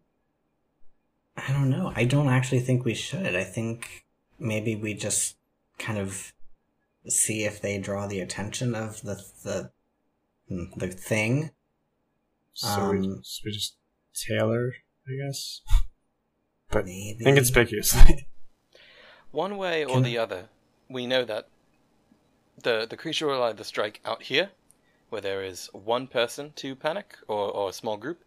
[1.37, 1.93] I don't know.
[1.95, 3.37] I don't actually think we should.
[3.37, 4.07] I think
[4.39, 5.37] maybe we just
[5.79, 6.33] kind of
[7.09, 9.71] see if they draw the attention of the the
[10.49, 11.51] hmm, the thing.
[12.55, 13.77] So, we, Um, so we just
[14.15, 14.73] tailor,
[15.07, 15.61] I guess.
[16.71, 17.25] But Maybe.
[17.27, 18.27] inconspicuously.
[19.31, 20.49] One way or Can- the other,
[20.89, 21.49] we know that
[22.63, 24.51] the the creature will either strike out here,
[25.11, 28.25] where there is one person to panic, or, or a small group,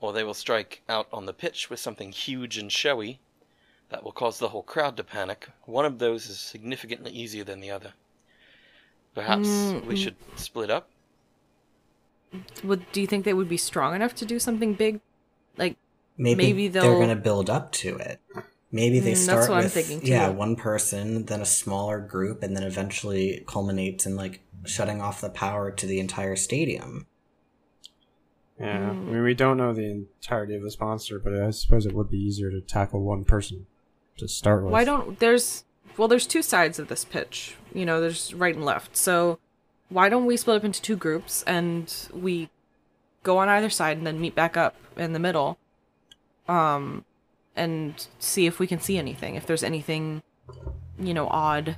[0.00, 3.20] or they will strike out on the pitch with something huge and showy
[3.88, 5.48] that will cause the whole crowd to panic.
[5.64, 7.94] One of those is significantly easier than the other.
[9.14, 9.98] Perhaps mm, we mm.
[9.98, 10.88] should split up.
[12.62, 15.00] Would do you think they would be strong enough to do something big?
[15.56, 15.76] Like
[16.18, 18.20] maybe, maybe they're going to build up to it.
[18.70, 22.00] Maybe they Mm, that's start what I'm with thinking, yeah one person, then a smaller
[22.00, 27.06] group, and then eventually culminates in like shutting off the power to the entire stadium.
[28.60, 28.90] yeah, Mm.
[29.08, 32.10] I mean, we don't know the entirety of this monster, but I suppose it would
[32.10, 33.66] be easier to tackle one person
[34.18, 34.72] to start with.
[34.72, 35.64] why don't there's
[35.96, 37.56] well there's two sides of this pitch.
[37.72, 38.96] You know, there's right and left.
[38.96, 39.38] So
[39.88, 42.50] why don't we split up into two groups and we
[43.22, 45.56] go on either side and then meet back up in the middle.
[46.48, 47.04] Um
[47.56, 49.34] and see if we can see anything.
[49.34, 50.22] If there's anything,
[50.98, 51.76] you know, odd.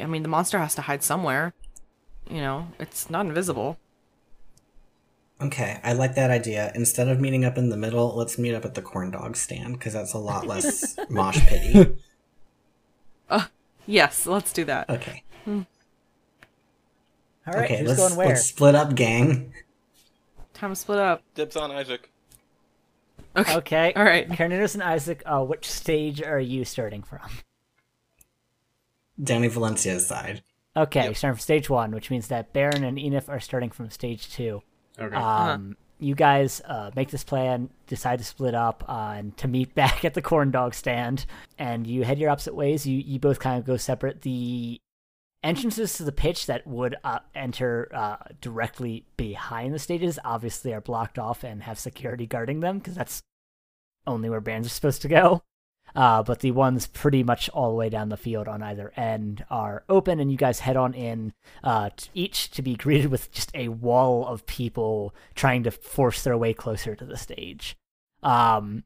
[0.00, 1.52] I mean, the monster has to hide somewhere.
[2.28, 3.78] You know, it's not invisible.
[5.40, 6.72] Okay, I like that idea.
[6.74, 9.74] Instead of meeting up in the middle, let's meet up at the corn dog stand
[9.74, 11.96] because that's a lot less mosh pity.
[13.86, 14.88] Yes, let's do that.
[14.88, 15.22] Okay.
[15.46, 15.66] All
[17.46, 18.28] right, okay, who's let's, going where?
[18.28, 19.52] let's split up, gang.
[20.54, 21.22] Time to split up.
[21.34, 22.10] Dibs on Isaac.
[23.36, 23.56] Okay.
[23.56, 23.92] Okay.
[23.94, 24.28] All right.
[24.28, 27.20] Carnitas and Isaac, uh, which stage are you starting from?
[29.22, 30.42] Danny Valencia's side.
[30.76, 33.90] Okay, you're starting from stage one, which means that Baron and Enif are starting from
[33.90, 34.60] stage two.
[34.98, 35.14] Okay.
[35.14, 39.72] Um, You guys uh, make this plan, decide to split up uh, and to meet
[39.76, 41.26] back at the corn dog stand,
[41.58, 42.84] and you head your opposite ways.
[42.86, 44.22] You you both kind of go separate.
[44.22, 44.80] The
[45.44, 50.80] entrances to the pitch that would uh, enter uh, directly behind the stages obviously are
[50.80, 53.22] blocked off and have security guarding them because that's
[54.06, 55.42] only where bands are supposed to go.
[55.94, 59.44] Uh, but the ones pretty much all the way down the field on either end
[59.48, 63.30] are open, and you guys head on in, uh, t- each to be greeted with
[63.30, 67.76] just a wall of people trying to force their way closer to the stage.
[68.24, 68.82] Um,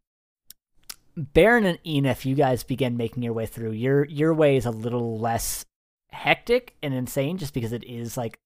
[1.17, 3.73] Baron and Enif, you guys begin making your way through.
[3.73, 5.65] Your your way is a little less
[6.11, 8.39] hectic and insane, just because it is like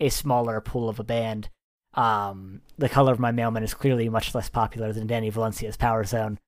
[0.00, 1.48] a smaller pool of a band.
[1.94, 6.04] Um, the color of my mailman is clearly much less popular than Danny Valencia's Power
[6.04, 6.38] Zone.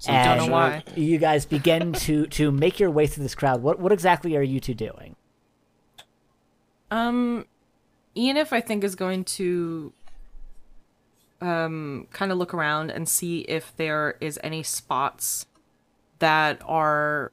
[0.00, 0.84] So don't know why.
[0.96, 3.62] You guys begin to to make your way through this crowd.
[3.62, 5.16] What what exactly are you two doing?
[6.90, 7.46] Um,
[8.16, 9.92] Enif, I think, is going to
[11.40, 15.46] um kind of look around and see if there is any spots
[16.18, 17.30] that are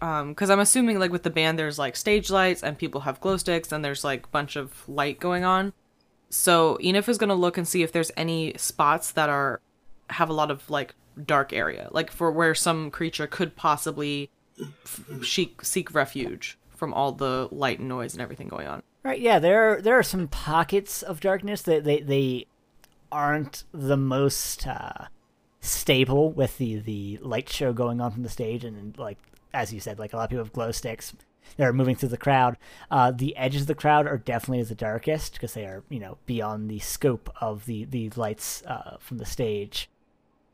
[0.00, 3.20] um because I'm assuming like with the band there's like stage lights and people have
[3.20, 5.72] glow sticks and there's like bunch of light going on.
[6.30, 9.60] So Enif is gonna look and see if there's any spots that are
[10.10, 10.94] have a lot of like
[11.26, 14.30] dark area, like for where some creature could possibly
[14.84, 18.82] f- seek seek refuge from all the light and noise and everything going on.
[19.02, 22.46] Right, yeah, there are, there are some pockets of darkness that they they
[23.10, 25.06] aren't the most uh,
[25.60, 29.18] stable with the the light show going on from the stage, and like
[29.52, 31.14] as you said, like a lot of people have glow sticks.
[31.56, 32.56] They're moving through the crowd.
[32.90, 36.18] Uh, the edges of the crowd are definitely the darkest because they are you know
[36.26, 39.88] beyond the scope of the the lights uh, from the stage.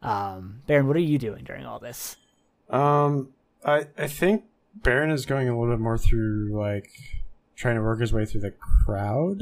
[0.02, 2.16] Um, Baron, what are you doing during all this?
[2.70, 3.30] Um,
[3.64, 6.90] I I think Baron is going a little bit more through like
[7.56, 8.54] trying to work his way through the
[8.84, 9.40] crowd.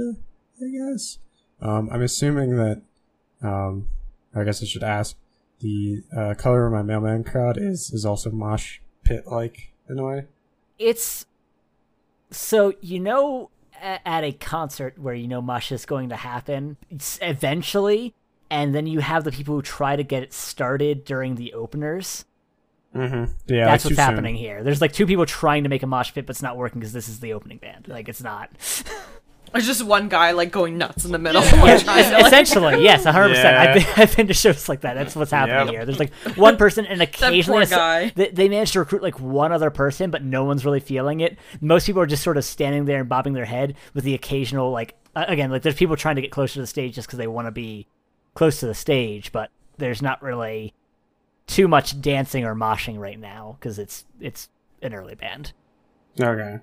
[0.61, 1.19] I guess.
[1.61, 2.83] Um, I'm assuming that.
[3.43, 3.89] Um,
[4.35, 5.17] I guess I should ask.
[5.61, 8.81] The uh, color of my mailman crowd is is also mosh
[9.17, 10.25] pit like in a way.
[10.79, 11.27] It's
[12.31, 13.51] so you know
[13.83, 16.77] at a concert where you know mosh is going to happen
[17.21, 18.15] eventually,
[18.51, 22.25] and then you have the people who try to get it started during the openers.
[22.95, 23.33] Mm-hmm.
[23.47, 24.63] Yeah, That's what's happening here.
[24.63, 26.93] There's like two people trying to make a mosh pit, but it's not working because
[26.93, 27.89] this is the opening band.
[27.89, 28.51] Like it's not.
[29.53, 31.43] There's just one guy like going nuts in the middle.
[31.43, 33.29] while trying to, like- Essentially, yes, 100.
[33.29, 33.63] percent Yeah.
[33.63, 34.95] I've been, I've been to shows like that.
[34.95, 35.75] That's what's happening Yep.
[35.75, 35.85] here.
[35.87, 38.13] There's like one person, and occasionally poor a guy.
[38.15, 41.39] They, they managed to recruit like one other person, but no one's really feeling it.
[41.61, 44.71] Most people are just sort of standing there and bobbing their head with the occasional
[44.71, 47.19] like uh, again like there's people trying to get closer to the stage just because
[47.19, 47.87] they want to be
[48.35, 50.73] close to the stage, but there's not really
[51.47, 54.49] too much dancing or moshing right now because it's it's
[54.81, 55.53] an early band.
[56.19, 56.59] Okay.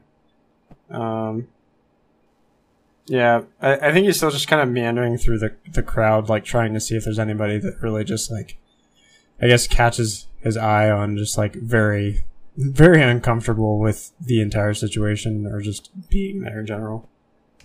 [0.89, 1.47] Um.
[3.09, 6.45] Yeah, I, I think he's still just kind of meandering through the the crowd, like
[6.45, 8.57] trying to see if there's anybody that really just like,
[9.41, 12.23] I guess, catches his eye on just like very,
[12.55, 17.09] very uncomfortable with the entire situation or just being there in general.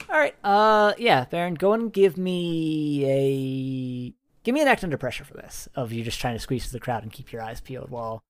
[0.08, 0.34] All right.
[0.42, 5.34] Uh, yeah, Baron, go and give me a give me an act under pressure for
[5.34, 7.90] this of you just trying to squeeze through the crowd and keep your eyes peeled
[7.90, 8.22] while,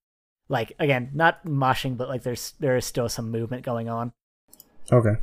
[0.49, 4.11] like, again, not moshing, but like there's there is still some movement going on.
[4.91, 5.15] Okay.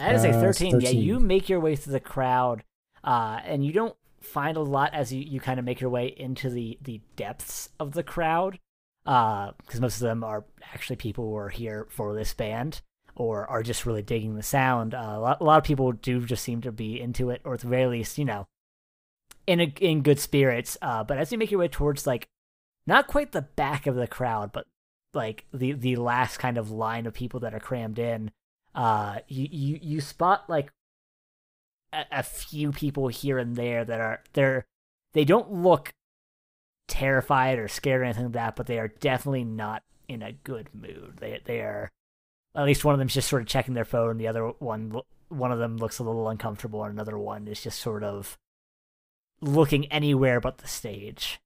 [0.00, 0.80] That is a Uh, it's 13.
[0.80, 2.64] Yeah, you make your way through the crowd,
[3.04, 6.06] uh, and you don't find a lot as you, you kind of make your way
[6.06, 8.58] into the, the depths of the crowd,
[9.04, 12.82] because most of them are actually people who are here for this band
[13.16, 14.94] or are just really digging the sound.
[14.94, 17.54] Uh, a, lot, a lot of people do just seem to be into it, or
[17.54, 18.46] at the very least, you know,
[19.46, 20.78] in a, in good spirits.
[20.80, 22.28] Uh, but as you make your way towards like
[22.86, 24.66] not quite the back of the crowd, but
[25.12, 28.30] like the the last kind of line of people that are crammed in,
[28.74, 30.70] uh you you, you spot like
[31.92, 34.64] a, a few people here and there that are they're
[35.12, 35.92] they don't look
[36.88, 40.68] terrified or scared or anything like that but they are definitely not in a good
[40.74, 41.90] mood they they are
[42.54, 45.52] at least one of them's just sort of checking their phone the other one one
[45.52, 48.36] of them looks a little uncomfortable and another one is just sort of
[49.40, 51.40] looking anywhere but the stage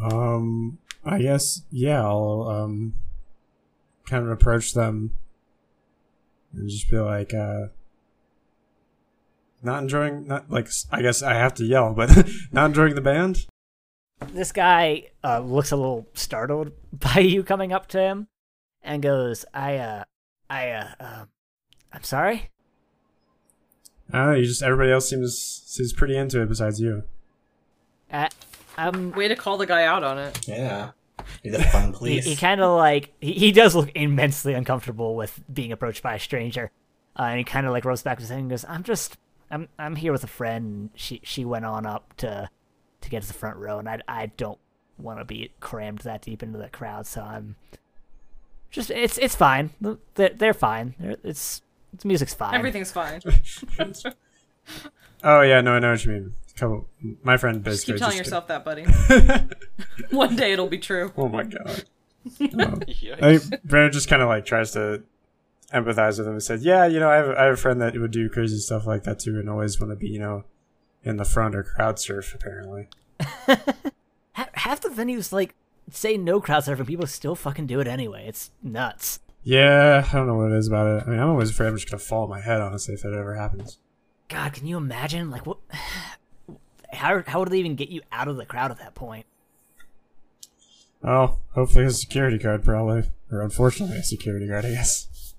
[0.00, 2.02] Um, I guess yeah.
[2.02, 2.94] I'll um,
[4.06, 5.12] kind of approach them
[6.52, 7.66] and just be like, uh,
[9.62, 10.26] not enjoying.
[10.26, 12.10] Not like I guess I have to yell, but
[12.52, 13.46] not enjoying the band.
[14.32, 18.28] this guy uh, looks a little startled by you coming up to him
[18.82, 20.04] and goes i uh
[20.48, 21.24] i uh, uh
[21.92, 22.50] i'm sorry
[24.12, 25.36] Uh, you just everybody else seems
[25.66, 27.02] seems pretty into it besides you.
[28.12, 28.28] uh,
[28.78, 30.46] um Way to call the guy out on it.
[30.46, 30.90] Yeah.
[31.42, 35.40] Be the fun he, he kind of like he, he does look immensely uncomfortable with
[35.52, 36.70] being approached by a stranger.
[37.18, 39.16] Uh, and he kind of like rolls back his head and goes i'm just
[39.50, 40.66] i'm i'm here with a friend.
[40.66, 42.48] And she she went on up to
[43.00, 44.58] to get to the front row and i i don't
[44.98, 47.56] want to be crammed that deep into the crowd so i'm
[48.74, 49.70] just it's it's fine.
[50.14, 50.96] They're, they're fine.
[50.98, 52.54] They're, it's it's music's fine.
[52.54, 53.20] Everything's fine.
[55.26, 56.34] Oh yeah, no, I know what you mean.
[56.56, 56.86] Couple,
[57.24, 58.84] my friend Just keep telling just- yourself that, buddy.
[60.10, 61.12] One day it'll be true.
[61.16, 61.84] oh my god.
[62.40, 62.80] Um,
[63.20, 65.02] I think Brandon just kind of like tries to
[65.74, 67.94] empathize with him and said, "Yeah, you know, I have I have a friend that
[67.98, 70.44] would do crazy stuff like that too, and always want to be, you know,
[71.02, 72.34] in the front or crowd surf.
[72.34, 72.88] Apparently,
[74.32, 75.54] half the venues like
[75.90, 80.26] say no crowd surfing people still fucking do it anyway it's nuts yeah, I don't
[80.26, 81.04] know what it is about it.
[81.06, 83.12] I mean, I'm always afraid I'm just gonna fall on my head, honestly, if that
[83.12, 83.78] ever happens.
[84.28, 85.58] god can you imagine like what
[86.94, 89.26] how how would they even get you out of the crowd at that point?
[91.02, 95.34] Oh, hopefully a security guard, probably, or unfortunately a security guard, I guess.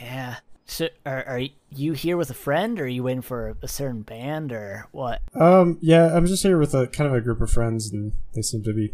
[0.00, 0.36] yeah.
[0.66, 1.40] So are, are
[1.70, 5.20] you here with a friend or are you waiting for a certain band or what?
[5.34, 8.42] Um, yeah, I'm just here with a kind of a group of friends, and they
[8.42, 8.92] seem to be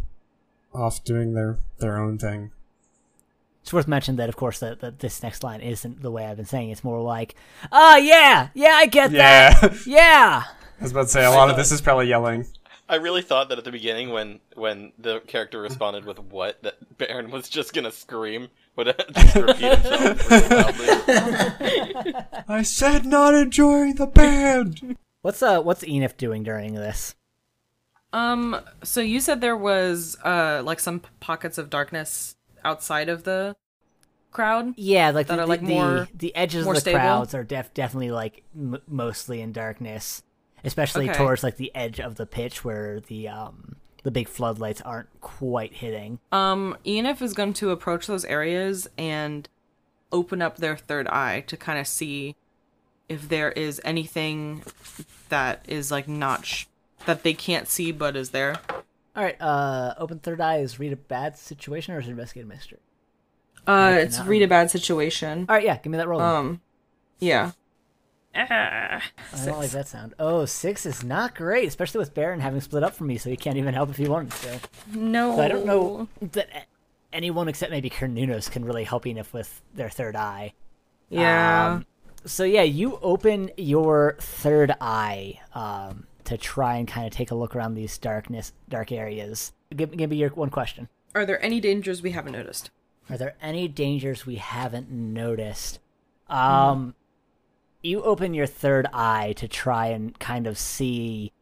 [0.74, 2.50] off doing their their own thing.
[3.62, 6.36] it's worth mentioning that of course that, that this next line isn't the way i've
[6.36, 7.34] been saying it's more like
[7.72, 9.62] oh yeah yeah i get that.
[9.62, 10.44] Yeah, yeah
[10.78, 12.46] I was about to say a lot of this is probably yelling.
[12.88, 16.76] I really thought that at the beginning, when when the character responded with "what," that
[16.96, 20.30] Baron was just gonna scream, would just repeat himself.
[22.48, 24.96] I said not enjoying the band.
[25.22, 27.14] what's uh what's enif doing during this
[28.12, 33.54] Um, so you said there was uh like some pockets of darkness outside of the
[34.30, 34.72] crowd.
[34.78, 37.00] Yeah, like that the, are, like, the, more- the edges more of the stable?
[37.00, 40.22] crowds are def- definitely like m- mostly in darkness,
[40.64, 41.18] especially Okay.
[41.18, 45.74] towards like the edge of the pitch where the um the big floodlights aren't quite
[45.74, 46.18] hitting.
[46.32, 49.48] Um, Enif is going to approach those areas and
[50.12, 52.36] open up their third eye to kind of see
[53.08, 54.62] if there is anything
[55.28, 56.66] that is like not sh-
[57.06, 58.56] that they can't see but is there.
[59.16, 62.44] All right, uh, open third eye is read a bad situation or is it investigate
[62.44, 62.78] a mystery?
[63.66, 65.44] Uh, it's read a bad situation.
[65.48, 66.20] All right, yeah, give me that roll.
[66.20, 66.60] Um,
[67.18, 67.50] yeah.
[68.40, 70.14] Ah, I don't like that sound.
[70.18, 73.36] Oh, six is not great, especially with Baron having split up from me, so he
[73.36, 74.60] can't even help if he wanted to.
[74.98, 75.36] no.
[75.36, 76.48] So I don't know that
[77.12, 80.52] anyone except maybe Kernunos can really help Enif with their third eye.
[81.08, 81.74] Yeah.
[81.74, 81.86] Um,
[82.24, 87.34] so yeah, you open your third eye um, to try and kind of take a
[87.34, 89.52] look around these darkness, dark areas.
[89.74, 90.88] Give, give me your one question.
[91.14, 92.70] Are there any dangers we haven't noticed?
[93.10, 95.80] Are there any dangers we haven't noticed?
[96.28, 96.94] Um,
[97.88, 101.32] you open your third eye to try and kind of see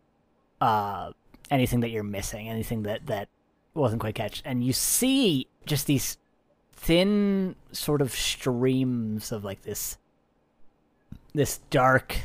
[0.61, 1.11] uh
[1.51, 3.28] anything that you're missing, anything that that
[3.74, 6.16] wasn't quite catch, and you see just these
[6.72, 9.99] thin sort of streams of like this
[11.34, 12.16] this dark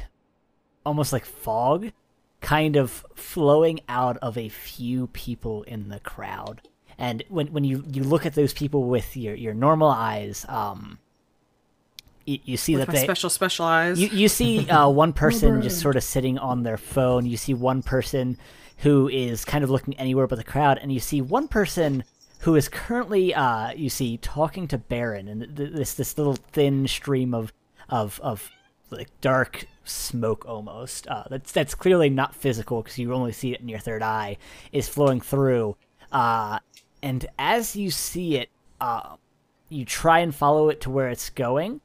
[0.86, 1.92] almost like fog
[2.40, 6.62] kind of flowing out of a few people in the crowd.
[6.98, 11.00] And when when you you look at those people with your your normal eyes um
[12.32, 15.62] you, you see With that my they special special you, you see uh, one person
[15.62, 17.26] just sort of sitting on their phone.
[17.26, 18.38] You see one person
[18.78, 22.04] who is kind of looking anywhere but the crowd, and you see one person
[22.40, 26.36] who is currently, uh, you see, talking to Baron, and th- th- this this little
[26.36, 27.54] thin stream of
[27.90, 28.50] of of
[28.90, 31.08] like dark smoke almost.
[31.08, 34.38] Uh, that's that's clearly not physical because you only see it in your third eye
[34.72, 35.76] is flowing through.
[36.12, 36.60] Uh,
[37.04, 39.16] and as you see it, uh,
[39.70, 41.82] you try and follow it to where it's going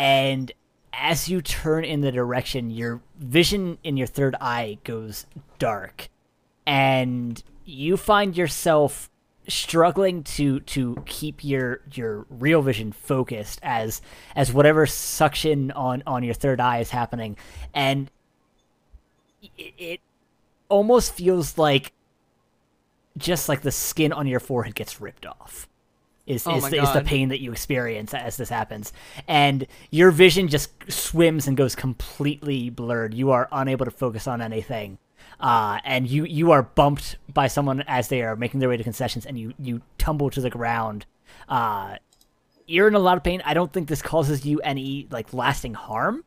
[0.00, 0.50] and
[0.94, 5.26] as you turn in the direction your vision in your third eye goes
[5.58, 6.08] dark
[6.66, 9.10] and you find yourself
[9.48, 14.00] struggling to to keep your your real vision focused as
[14.36, 17.36] as whatever suction on on your third eye is happening.
[17.74, 18.10] And
[19.58, 20.00] it, it
[20.68, 21.92] almost feels like
[23.18, 25.68] just like the skin on your forehead gets ripped off
[26.30, 28.92] is Oh is, the, is the pain that you experience as this happens.
[29.26, 33.14] And your vision just swims and goes completely blurred.
[33.14, 34.98] You are unable to focus on anything.
[35.38, 38.84] Uh, and you you are bumped by someone as they are making their way to
[38.84, 41.06] concessions and you you tumble to the ground.
[41.48, 41.96] Uh,
[42.66, 43.42] you're in a lot of pain.
[43.44, 46.24] I don't think this causes you any like lasting harm.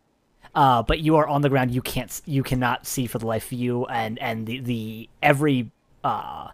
[0.56, 1.72] Uh, but you are on the ground.
[1.72, 5.72] You can't you cannot see for the life of you and and the the every
[6.04, 6.50] uh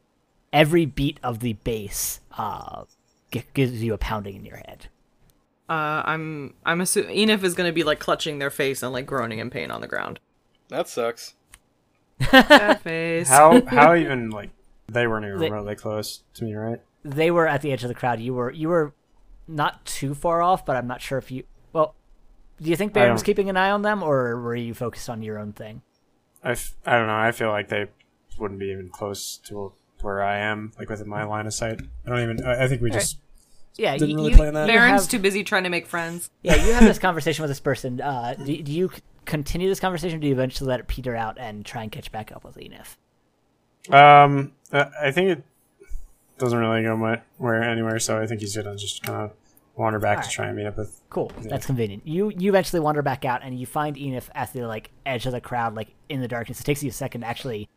[0.53, 2.83] every beat of the bass uh
[3.32, 4.88] g- gives you a pounding in your head
[5.69, 9.39] Uh, I'm I'm assuming Enif is gonna be like clutching their face and like groaning
[9.39, 10.19] in pain on the ground.
[10.69, 11.36] That sucks.
[12.21, 13.30] Sad face.
[13.30, 14.49] How how even like
[14.88, 16.80] they weren't even They- remotely close to me, right?
[17.05, 18.93] they were at the edge of the crowd you were you were
[19.47, 21.95] not too far off but i'm not sure if you well
[22.61, 25.09] do you think I baron was keeping an eye on them or were you focused
[25.09, 25.82] on your own thing
[26.43, 27.15] I, f- I don't know.
[27.15, 27.86] I feel like they
[28.38, 29.71] wouldn't be even close to
[30.01, 31.81] where I am, like within my line of sight.
[32.05, 32.45] I don't even.
[32.45, 33.17] I, I think we just
[33.77, 34.67] yeah Didn't you, really plan that.
[34.67, 36.29] you Baron's have- too busy trying to make friends.
[36.43, 38.91] yeah you have this conversation with this person uh do, do you
[39.25, 42.11] continue this conversation or do you eventually let it peter out and try and catch
[42.11, 42.95] back up with enif
[43.93, 45.43] Um, I I think it
[46.37, 49.31] doesn't really go my, where anywhere, so I think he's gonna just kind of
[49.75, 50.99] wander back to try and meet up with.
[51.09, 51.31] Cool.
[51.43, 52.05] That's convenient.
[52.07, 55.31] You you eventually wander back out and you find Enif at the like edge of
[55.31, 56.59] the crowd, like in the darkness.
[56.59, 57.69] It takes you a second to actually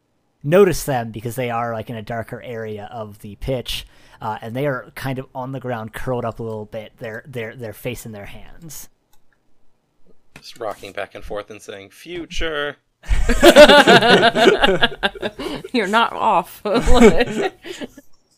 [0.42, 3.86] notice them because they are like in a darker area of the pitch,
[4.20, 6.96] uh, and they are kind of on the ground, curled up a little bit.
[6.98, 8.88] Their their their face in their hands.
[10.36, 12.76] Just rocking back and forth and saying, "Future."
[15.72, 16.60] You're not off.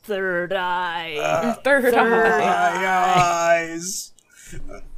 [0.05, 1.57] Third eye.
[1.65, 2.81] Third eye.
[2.83, 4.13] Guys.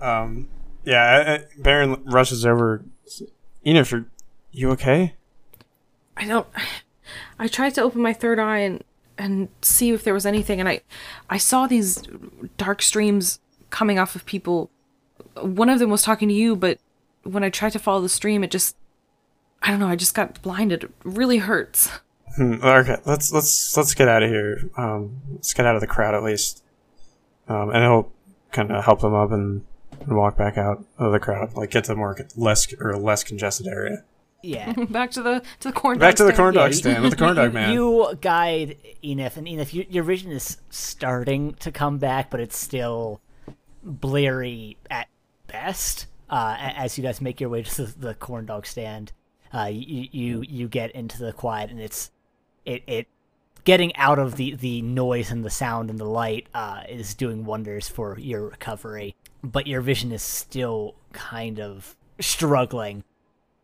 [0.00, 0.48] Um.
[0.84, 1.02] Yeah.
[1.02, 2.84] I- I- Baron rushes over.
[3.64, 4.06] Enif, are
[4.52, 5.14] you okay?
[6.16, 6.46] I don't.
[7.38, 8.84] I tried to open my third eye and
[9.18, 10.80] and see if there was anything, and I
[11.30, 12.02] I saw these
[12.56, 13.40] dark streams
[13.70, 14.70] coming off of people.
[15.40, 16.78] One of them was talking to you, but
[17.22, 18.76] when I tried to follow the stream, it just
[19.62, 19.88] I don't know.
[19.88, 20.84] I just got blinded.
[20.84, 21.90] It really hurts.
[22.36, 24.70] Hmm, okay, let's let's let's get out of here.
[24.76, 26.62] Um, let's get out of the crowd at least.
[27.48, 28.12] Um, and he'll
[28.52, 29.64] kind of help them up and,
[30.00, 33.66] and walk back out of the crowd, like get to more less or less congested
[33.66, 34.04] area.
[34.42, 34.72] Yeah.
[34.90, 35.98] Back to the to the corn.
[35.98, 36.36] Back dog to the stand.
[36.36, 37.72] corn dog you- stand with the corn dog man.
[37.72, 42.56] You guide Enif, and Enif, you, your vision is starting to come back, but it's
[42.56, 43.20] still
[43.82, 45.08] bleary at
[45.46, 46.06] best.
[46.28, 49.12] Uh, as you guys make your way to the, the corn dog stand,
[49.54, 52.10] uh, you, you you get into the quiet, and it's
[52.64, 53.06] it it
[53.64, 57.44] getting out of the the noise and the sound and the light uh, is doing
[57.44, 59.14] wonders for your recovery,
[59.44, 63.04] but your vision is still kind of struggling.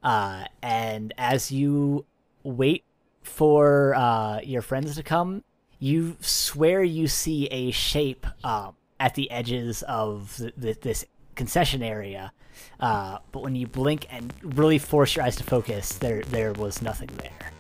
[0.03, 2.05] Uh, and as you
[2.43, 2.85] wait
[3.23, 5.45] for uh, your friends to come,
[5.79, 11.83] you swear you see a shape um, at the edges of th- th- this concession
[11.83, 12.33] area.
[12.79, 16.83] Uh, but when you blink and really force your eyes to focus, there there was
[16.83, 17.53] nothing there.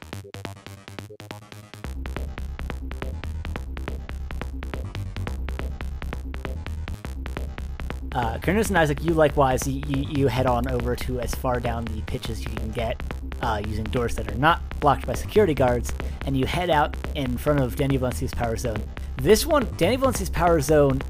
[8.14, 11.84] Uh, and Isaac, you likewise, you, you, you head on over to as far down
[11.86, 13.02] the pitch as you can get
[13.40, 15.92] uh, using doors that are not blocked by security guards,
[16.26, 18.82] and you head out in front of Danny Valencia's power zone.
[19.16, 21.00] This one, Danny Valencia's power zone,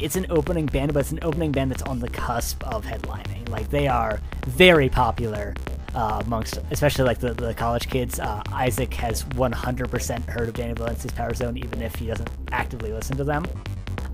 [0.00, 3.48] it's an opening band, but it's an opening band that's on the cusp of headlining.
[3.48, 5.54] Like, they are very popular
[5.94, 8.18] uh, amongst, especially like the, the college kids.
[8.18, 12.92] Uh, Isaac has 100% heard of Danny Valencia's power zone, even if he doesn't actively
[12.92, 13.46] listen to them.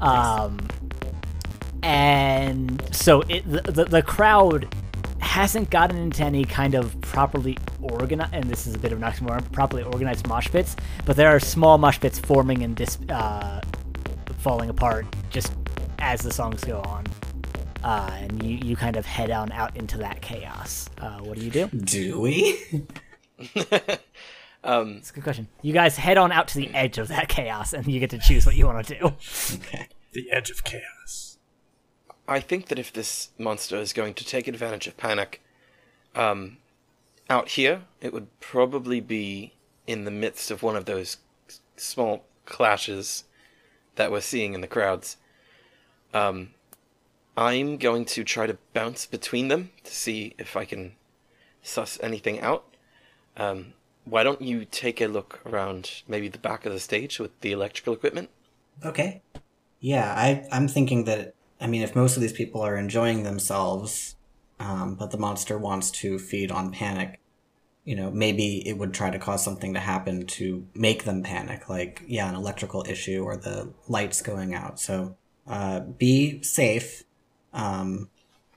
[0.01, 0.59] Um,
[1.83, 4.75] and so it the, the, the crowd
[5.21, 9.09] hasn't gotten into any kind of properly organized and this is a bit of an
[9.09, 13.61] oxymoron properly organized mosh pits but there are small mosh pits forming and dis uh,
[14.39, 15.53] falling apart just
[15.99, 17.05] as the songs go on
[17.85, 21.45] uh, and you, you kind of head on out into that chaos uh, what do
[21.45, 22.87] you do Do we?
[24.63, 27.31] Um, it's a good question you guys head on out to the edge of that
[27.31, 29.07] chaos and you get to choose what you want to do
[29.55, 29.89] okay.
[30.13, 31.00] The edge of chaos.
[32.29, 35.43] I think that if this monster is going to take advantage of panic,
[36.15, 36.59] um,
[37.29, 39.53] out here, it would probably be
[39.87, 41.17] in the midst of one of those
[41.77, 43.25] small clashes
[43.97, 45.17] that we're seeing in the crowds.
[46.13, 46.51] Um,
[47.37, 50.93] I'm going to try to bounce between them to see if I can
[51.63, 52.65] suss anything out.
[53.37, 57.39] Um, why don't you take a look around maybe the back of the stage with
[57.41, 58.31] the electrical equipment?
[58.85, 59.23] Okay.
[59.79, 64.17] Yeah, I, I'm thinking that, I mean, if most of these people are enjoying themselves,
[64.59, 67.21] um, but the monster wants to feed on panic,
[67.85, 71.69] you know, maybe it would try to cause something to happen to make them panic,
[71.69, 74.79] like, yeah, an electrical issue or the lights going out.
[74.79, 77.05] So, uh, be safe,
[77.53, 78.09] um,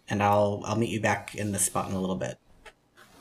[0.10, 2.38] and I'll, I'll meet you back in this spot in a little bit.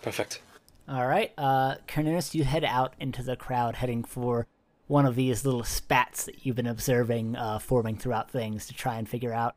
[0.03, 0.43] Perfect.
[0.89, 4.47] All right, uh, Cornelius, you head out into the crowd, heading for
[4.89, 8.97] one of these little spats that you've been observing uh, forming throughout things to try
[8.97, 9.55] and figure out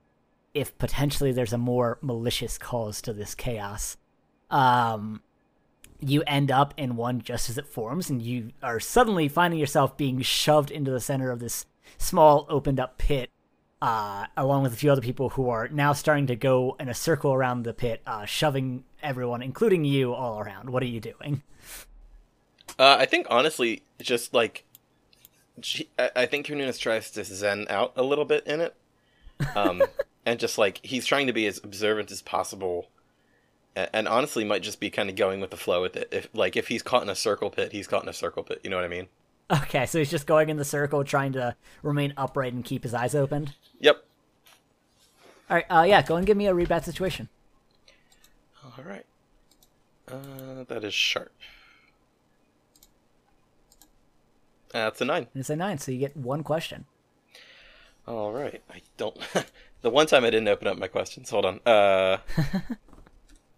[0.56, 3.97] if potentially there's a more malicious cause to this chaos.
[4.49, 5.22] Um,
[5.99, 9.97] you end up in one just as it forms, and you are suddenly finding yourself
[9.97, 11.66] being shoved into the center of this
[11.97, 13.30] small opened up pit,
[13.82, 16.93] uh, along with a few other people who are now starting to go in a
[16.93, 20.70] circle around the pit, uh, shoving everyone, including you, all around.
[20.70, 21.43] What are you doing?
[22.80, 24.66] Uh, I think honestly, just like,
[25.62, 28.76] she, I, I think Kununis tries to zen out a little bit in it,
[29.56, 29.84] um,
[30.26, 32.89] and just like he's trying to be as observant as possible,
[33.76, 36.09] and, honestly might just be kind of going with the flow with it.
[36.11, 38.61] If like if he's caught in a circle pit, he's caught in a circle pit.
[38.63, 39.07] You know what I mean?
[39.51, 42.95] Okay, so he's just going in the circle, trying to remain upright and keep his
[42.95, 43.51] eyes open.
[43.80, 44.03] Yep.
[45.49, 47.30] All right, uh, yeah, go and give me a read bad situation.
[48.63, 49.05] All right.
[50.11, 51.32] Uh, that is sharp.
[54.71, 55.28] That's a nine.
[55.36, 56.86] It's a nine, so you get one question.
[58.07, 58.61] All right.
[58.69, 59.17] I don't.
[59.86, 61.29] the one time I didn't open up my questions.
[61.29, 61.59] Hold on.
[61.63, 62.17] Uh.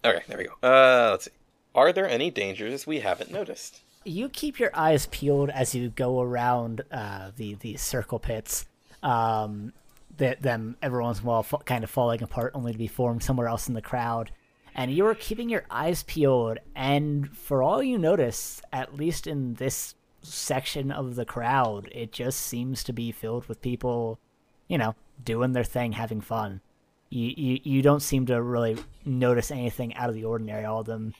[0.05, 0.53] okay, there we go.
[0.61, 1.31] Uh, let's see.
[1.73, 3.79] Are there any dangers we haven't noticed?
[4.03, 8.65] You keep your eyes peeled as you go around uh, the the circle pits.
[9.01, 9.71] Um,
[10.17, 12.87] that them every once in a while fa- kind of falling apart, only to be
[12.87, 14.31] formed somewhere else in the crowd.
[14.75, 19.53] And you are keeping your eyes peeled, and for all you notice, at least in
[19.53, 24.19] this section of the crowd, it just seems to be filled with people,
[24.67, 26.61] you know, doing their thing, having fun.
[27.09, 30.65] You you, you don't seem to really notice anything out of the ordinary.
[30.65, 31.13] All of them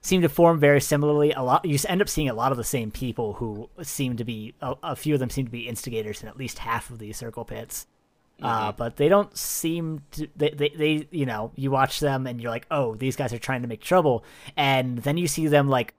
[0.00, 1.32] seem to form very similarly.
[1.32, 4.24] A lot you end up seeing a lot of the same people who seem to
[4.24, 6.98] be a, a few of them seem to be instigators in at least half of
[6.98, 7.86] these circle pits.
[8.42, 12.40] Uh, but they don't seem to they, they, they you know you watch them and
[12.40, 14.24] you're like oh these guys are trying to make trouble
[14.56, 15.94] and then you see them like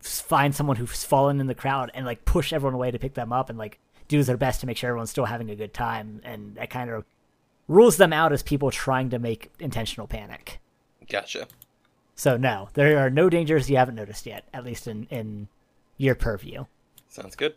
[0.00, 3.32] find someone who's fallen in the crowd and like push everyone away to pick them
[3.32, 3.78] up and like
[4.08, 6.90] do their best to make sure everyone's still having a good time and that kind
[6.90, 7.04] of
[7.68, 10.60] rules them out as people trying to make intentional panic
[11.08, 11.48] Gotcha.
[12.14, 15.48] so no, there are no dangers you haven't noticed yet, at least in in
[15.96, 16.64] your purview.
[17.08, 17.54] Sounds good.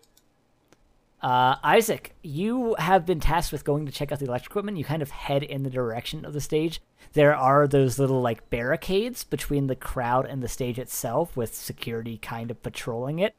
[1.21, 4.77] Uh, Isaac, you have been tasked with going to check out the electric equipment.
[4.77, 6.79] You kind of head in the direction of the stage.
[7.11, 12.17] There are those little like barricades between the crowd and the stage itself, with security
[12.17, 13.35] kind of patrolling it.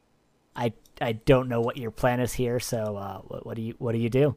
[0.55, 2.59] I I don't know what your plan is here.
[2.59, 4.35] So uh, what, what do you what do you do?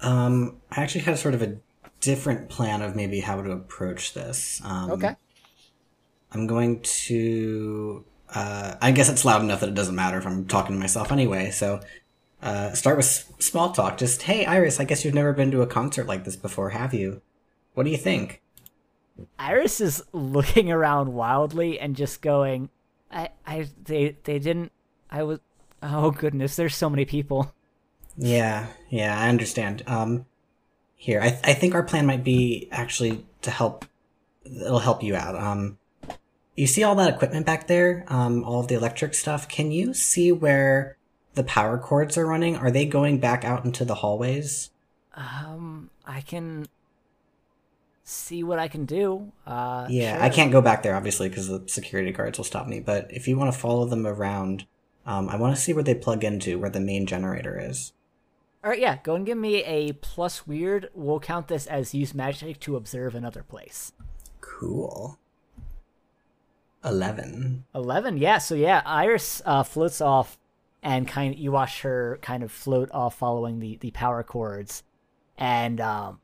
[0.00, 1.56] Um, I actually have sort of a
[2.00, 4.60] different plan of maybe how to approach this.
[4.64, 5.16] Um, Okay.
[6.32, 8.04] I'm going to.
[8.34, 11.12] Uh, I guess it's loud enough that it doesn't matter if I'm talking to myself
[11.12, 11.50] anyway.
[11.52, 11.80] So,
[12.42, 13.96] uh, start with s- small talk.
[13.96, 16.92] Just, hey, Iris, I guess you've never been to a concert like this before, have
[16.92, 17.22] you?
[17.74, 18.42] What do you think?
[19.38, 22.68] Iris is looking around wildly and just going,
[23.10, 24.72] I I they they didn't.
[25.10, 25.40] I was.
[25.82, 27.52] Oh goodness, there's so many people.
[28.16, 29.82] Yeah, yeah, I understand.
[29.86, 30.26] Um,
[30.94, 33.84] here, I I think our plan might be actually to help.
[34.44, 35.36] It'll help you out.
[35.36, 35.78] Um,
[36.54, 38.04] you see all that equipment back there?
[38.08, 39.48] Um, all of the electric stuff.
[39.48, 40.96] Can you see where
[41.34, 42.56] the power cords are running?
[42.56, 44.70] Are they going back out into the hallways?
[45.14, 46.66] Um, I can
[48.04, 49.32] see what I can do.
[49.46, 50.22] Uh, Yeah, sure.
[50.22, 52.80] I can't go back there obviously because the security guards will stop me.
[52.80, 54.64] But if you want to follow them around,
[55.06, 57.92] um, I want to see where they plug into, where the main generator is.
[58.64, 58.98] All right, yeah.
[59.04, 60.90] Go and give me a plus weird.
[60.92, 63.92] We'll count this as use magic to observe another place.
[64.40, 65.18] Cool.
[66.84, 67.64] Eleven.
[67.74, 70.38] 11 yeah so yeah iris uh, floats off
[70.84, 74.84] and kind of you watch her kind of float off following the the power cords
[75.36, 76.20] and um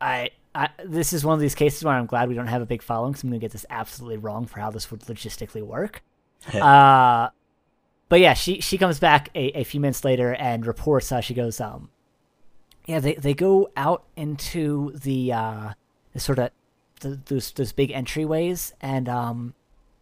[0.00, 2.66] i I, this is one of these cases where I'm glad we don't have a
[2.66, 5.62] big following because I'm going to get this absolutely wrong for how this would logistically
[5.62, 6.02] work.
[6.54, 7.30] Uh,
[8.08, 11.34] but yeah, she she comes back a, a few minutes later and reports how she
[11.34, 11.60] goes.
[11.60, 11.90] Um,
[12.86, 15.72] yeah, they they go out into the uh,
[16.12, 16.50] the sort of
[17.00, 19.54] th those those big entryways, and um,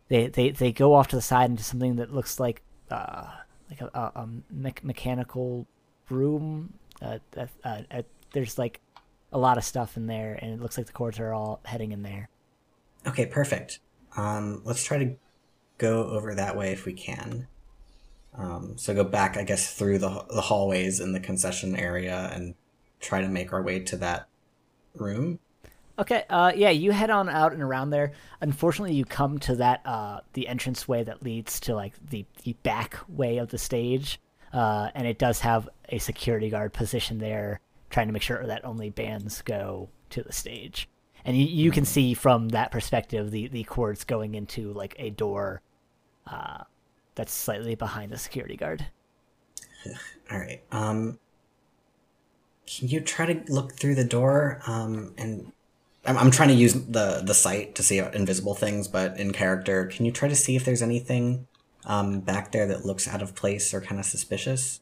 [0.09, 3.27] they they they go off to the side into something that looks like uh
[3.71, 5.67] like a, a, a me- mechanical
[6.09, 6.73] room.
[7.01, 8.81] Uh, uh, uh, uh, there's like
[9.33, 11.93] a lot of stuff in there, and it looks like the cords are all heading
[11.93, 12.29] in there.
[13.07, 13.81] Okay, perfect.
[14.17, 15.15] Um, let's try to
[15.79, 17.47] go over that way if we can.
[18.37, 22.55] Um, so go back, I guess, through the the hallways in the concession area and
[23.01, 24.29] try to make our way to that
[24.95, 25.39] room.
[25.99, 28.13] Okay, uh, yeah, you head on out and around there.
[28.41, 32.53] Unfortunately, you come to that uh, the entrance way that leads to like the the
[32.63, 34.21] back way of the stage,
[34.53, 37.61] uh, and it does have a security guard position there,
[37.91, 40.89] trying to make sure that only bands go to the stage.
[41.25, 45.11] And you, you can see from that perspective the the cords going into like a
[45.11, 45.63] door,
[46.31, 46.65] uh,
[47.15, 48.87] that's slightly behind the security guard.
[50.31, 50.63] All right.
[50.71, 51.19] Um,
[52.67, 54.61] can you try to look through the door?
[54.67, 55.53] Um, and
[56.05, 59.87] I'm, I'm trying to use the the sight to see invisible things, but in character,
[59.87, 61.47] can you try to see if there's anything
[61.87, 64.81] um back there that looks out of place or kind of suspicious?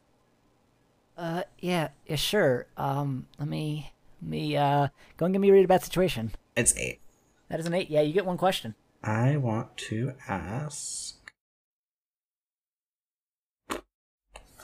[1.17, 2.67] Uh, yeah, yeah, sure.
[2.77, 3.93] Um, let me
[4.23, 6.33] let me uh go and give me a read about situation.
[6.57, 7.01] It's eight.
[7.49, 7.91] That is an eight.
[7.91, 8.75] Yeah, you get one question.
[9.03, 11.16] I want to ask.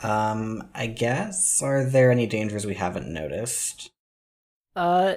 [0.03, 3.91] Um, I guess, are there any dangers we haven't noticed?
[4.75, 5.15] Uh,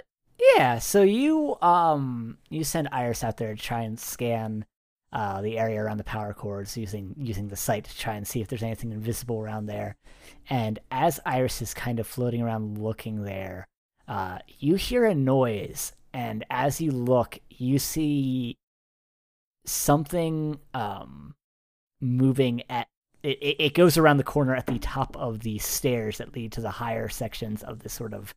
[0.55, 0.79] yeah.
[0.79, 4.65] So you um you send Iris out there to try and scan
[5.13, 8.41] uh the area around the power cords using using the sight to try and see
[8.41, 9.95] if there's anything invisible around there.
[10.49, 13.67] And as Iris is kind of floating around looking there,
[14.07, 18.57] uh, you hear a noise, and as you look, you see
[19.65, 21.33] something um
[22.01, 22.87] moving at
[23.25, 26.51] it, it it goes around the corner at the top of the stairs that lead
[26.53, 28.33] to the higher sections of this sort of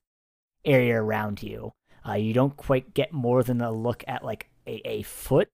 [0.65, 1.73] area around you.
[2.09, 5.49] Uh, you don't quite get more than a look at like a, a foot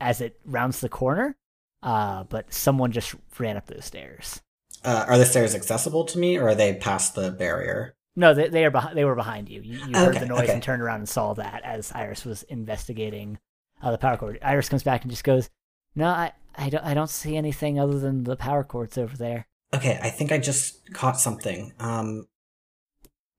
[0.00, 1.36] as it rounds the corner,
[1.82, 4.40] uh, but someone just ran up those stairs.
[4.84, 7.94] Uh, are the stairs accessible to me, or are they past the barrier?
[8.16, 8.96] No, they, they are behind.
[8.96, 9.60] They were behind you.
[9.62, 10.54] You, you heard Okay, the noise okay.
[10.54, 13.38] and turned around and saw that as Iris was investigating
[13.80, 14.38] uh, the power cord.
[14.42, 15.48] Iris comes back and just goes,
[15.94, 19.46] "No, I, I don't, I don't see anything other than the power cords over there."
[19.74, 21.72] Okay, I think I just caught something.
[21.78, 22.26] Um,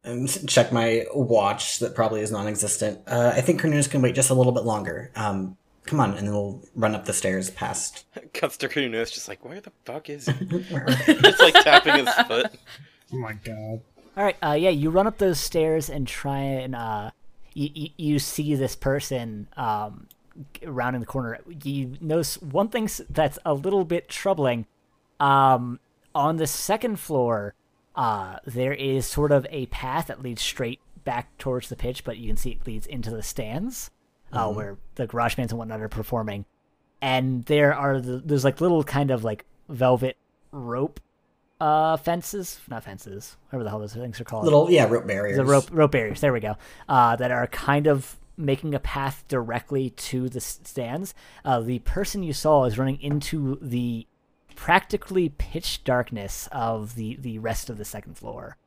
[0.03, 3.01] um, check my watch that probably is non-existent.
[3.07, 5.11] Uh, I think Cornelius can wait just a little bit longer.
[5.15, 8.05] Um, come on, and then we'll run up the stairs past.
[8.33, 10.33] Cuts to Kunos, just like, where the fuck is he?
[10.71, 11.13] Where are they?
[11.15, 12.47] just like tapping his foot.
[13.13, 13.81] Oh my god.
[14.17, 17.11] All right, uh, yeah, you run up those stairs and try and uh,
[17.53, 20.07] you, you, you see this person um,
[20.63, 21.39] around in the corner.
[21.63, 24.65] You notice one thing that's a little bit troubling.
[25.19, 25.79] Um,
[26.15, 27.53] on the second floor,
[27.95, 32.17] uh, there is sort of a path that leads straight back towards the pitch, but
[32.17, 33.91] you can see it leads into the stands
[34.31, 36.45] uh, where the garage bands and whatnot are performing.
[37.01, 40.17] And there are the, there's like little kind of like velvet
[40.51, 40.99] rope
[41.61, 45.37] uh fences not fences whatever the hell those things are called Little, yeah, rope barriers.
[45.37, 46.55] the rope rope barriers there we go
[46.89, 51.13] uh that are kind of making a path directly to the stands
[51.45, 54.07] uh the person you saw is running into the
[54.55, 58.57] practically pitch darkness of the the rest of the second floor.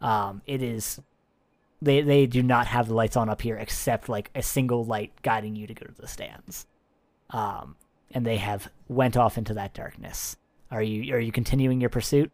[0.00, 1.00] Um, it is
[1.80, 5.12] they they do not have the lights on up here except like a single light
[5.22, 6.66] guiding you to go to the stands.
[7.30, 7.76] Um,
[8.10, 10.36] and they have went off into that darkness.
[10.70, 12.30] Are you are you continuing your pursuit?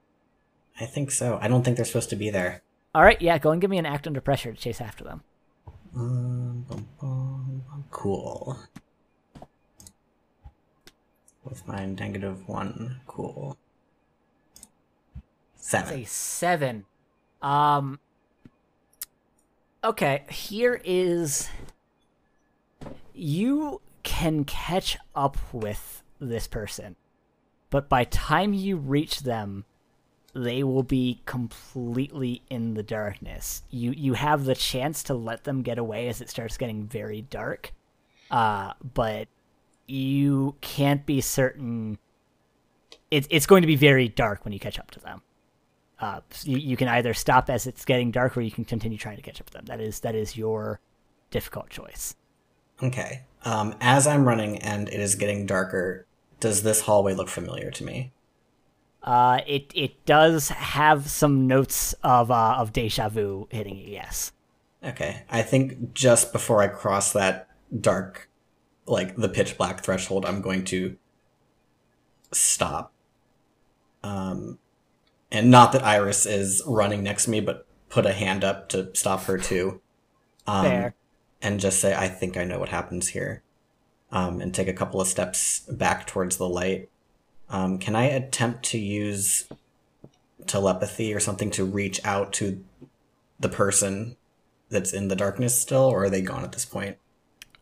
[0.78, 1.38] I think so.
[1.40, 2.62] I don't think they're supposed to be there.
[2.94, 5.22] All right, yeah, go and give me an act under pressure to chase after them.
[5.96, 7.84] Um, bum, bum, bum.
[7.90, 8.58] Cool.
[11.44, 13.56] With my negative one, cool.
[15.56, 16.00] Seven.
[16.00, 16.84] a seven.
[17.42, 17.98] Um.
[19.82, 21.48] Okay, here is.
[23.14, 26.96] You can catch up with this person,
[27.70, 29.64] but by time you reach them,
[30.34, 33.62] they will be completely in the darkness.
[33.70, 37.22] You you have the chance to let them get away as it starts getting very
[37.22, 37.72] dark,
[38.30, 39.28] uh, but
[39.86, 41.98] you can't be certain.
[43.10, 45.22] It's it's going to be very dark when you catch up to them.
[45.98, 48.96] Uh, so you, you can either stop as it's getting dark, or you can continue
[48.96, 49.64] trying to catch up to them.
[49.66, 50.80] That is that is your
[51.30, 52.14] difficult choice.
[52.82, 53.24] Okay.
[53.44, 56.06] Um, as I'm running and it is getting darker,
[56.40, 58.12] does this hallway look familiar to me?
[59.02, 63.86] Uh, it it does have some notes of uh, of deja vu hitting you.
[63.88, 64.32] Yes.
[64.84, 65.22] Okay.
[65.30, 67.48] I think just before I cross that
[67.78, 68.28] dark,
[68.86, 70.96] like the pitch black threshold, I'm going to
[72.32, 72.92] stop.
[74.02, 74.58] Um,
[75.30, 78.94] and not that Iris is running next to me, but put a hand up to
[78.94, 79.80] stop her too.
[80.46, 80.94] Um, Fair.
[81.42, 83.42] And just say, I think I know what happens here.
[84.12, 86.89] Um, and take a couple of steps back towards the light.
[87.50, 89.48] Um, can I attempt to use
[90.46, 92.64] telepathy or something to reach out to
[93.38, 94.16] the person
[94.68, 96.96] that's in the darkness still, or are they gone at this point?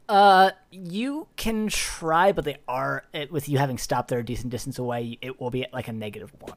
[0.09, 4.51] Uh, you can try, but they are it, with you having stopped there a decent
[4.51, 5.19] distance away.
[5.21, 6.57] It will be at like a negative one.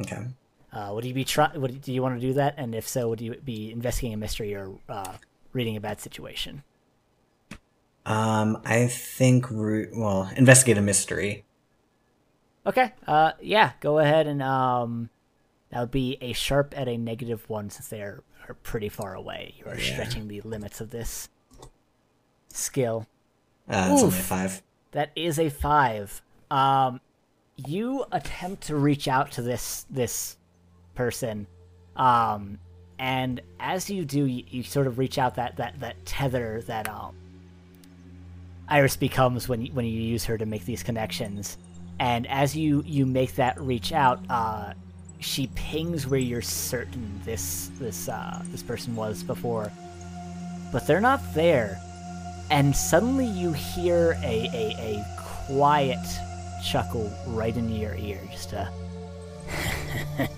[0.00, 0.26] Okay.
[0.72, 1.50] Uh, would you be try?
[1.56, 2.54] Would do you want to do that?
[2.56, 5.14] And if so, would you be investigating a mystery or uh,
[5.52, 6.62] reading a bad situation?
[8.04, 11.45] Um, I think, re- well, investigate a mystery.
[12.66, 12.92] Okay.
[13.06, 13.72] Uh, yeah.
[13.80, 15.08] Go ahead and um,
[15.70, 19.14] that would be a sharp at a negative one since they are, are pretty far
[19.14, 19.54] away.
[19.58, 19.92] You are Yeah.
[19.94, 21.28] stretching the limits of this
[22.48, 23.06] skill.
[23.68, 24.62] Uh, it's only a five.
[24.92, 26.22] That is a five.
[26.50, 27.00] Um,
[27.56, 30.36] you attempt to reach out to this this
[30.94, 31.46] person,
[31.96, 32.58] um,
[32.98, 36.88] and as you do, you, you sort of reach out that that that tether that
[36.88, 37.14] um
[38.68, 41.56] Iris becomes when you, when you use her to make these connections,
[41.98, 44.74] and as you you make that reach out, uh,
[45.20, 49.72] she pings where you're certain this this uh this person was before,
[50.72, 51.80] but they're not there.
[52.50, 55.98] And suddenly you hear a, a, a quiet
[56.64, 58.68] chuckle right in your ear just a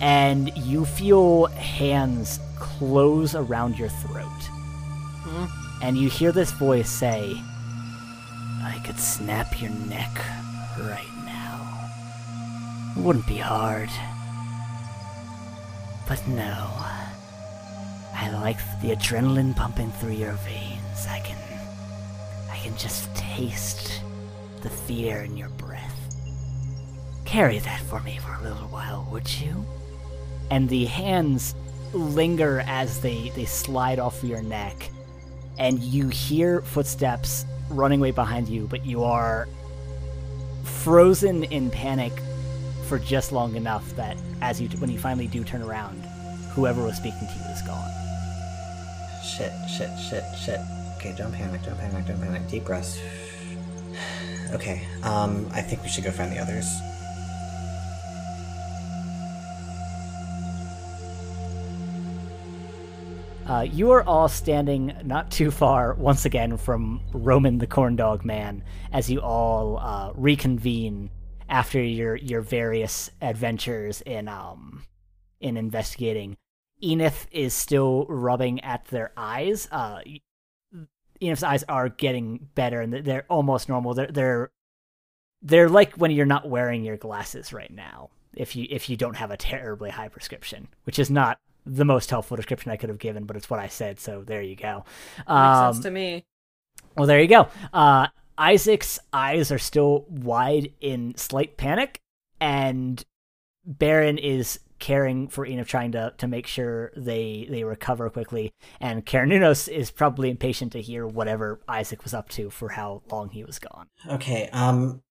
[0.00, 4.26] and you feel hands close around your throat.
[5.82, 7.40] And you hear this voice say
[8.88, 10.10] could snap your neck
[10.80, 11.88] right now
[12.96, 13.90] it wouldn't be hard
[16.08, 16.88] but no
[18.20, 21.06] I like the adrenaline pumping through your veins.
[21.08, 21.38] I can
[22.50, 24.02] I can just taste
[24.62, 26.14] the fear in your breath.
[27.24, 29.64] Carry that for me for a little while, would you?
[30.50, 31.54] And the hands
[31.92, 34.90] linger as they, they slide off your neck,
[35.58, 39.48] and you hear footsteps running way behind you, but you are
[40.64, 42.12] frozen in panic
[42.86, 46.02] for just long enough that as you when you finally do turn around,
[46.54, 47.90] whoever was speaking to you is gone.
[49.22, 50.60] Shit, shit, shit, shit.
[50.96, 52.48] Okay, don't panic, don't panic, don't panic.
[52.48, 53.00] Deep breaths.
[54.50, 56.64] Okay, um, I think we should go find the others.
[63.48, 68.22] Uh, you are all standing not too far, once again, from Roman the Corn Dog
[68.22, 71.08] Man, as you all uh, reconvene
[71.48, 74.84] after your your various adventures in um
[75.40, 76.36] in investigating.
[76.82, 79.66] Enif is still rubbing at their eyes.
[79.72, 80.00] Uh,
[81.22, 83.94] Enif's eyes are getting better, and they're almost normal.
[83.94, 84.50] They're they're
[85.40, 88.10] they're like when you're not wearing your glasses right now.
[88.36, 92.10] If you if you don't have a terribly high prescription, which is not the most
[92.10, 94.84] helpful description I could have given, but it's what I said, so there you go.
[95.18, 96.24] Makes Um, sense to me.
[96.96, 97.48] well, there you go.
[97.72, 102.00] Uh, Isaac's eyes are still wide in slight panic,
[102.40, 103.04] and
[103.64, 108.52] Baron is caring for Enif, trying to to make sure they they recover quickly.
[108.80, 113.30] And Karanunos is probably impatient to hear whatever Isaac was up to for how long
[113.30, 113.88] he was gone.
[114.08, 114.48] Okay.
[114.52, 115.02] Um,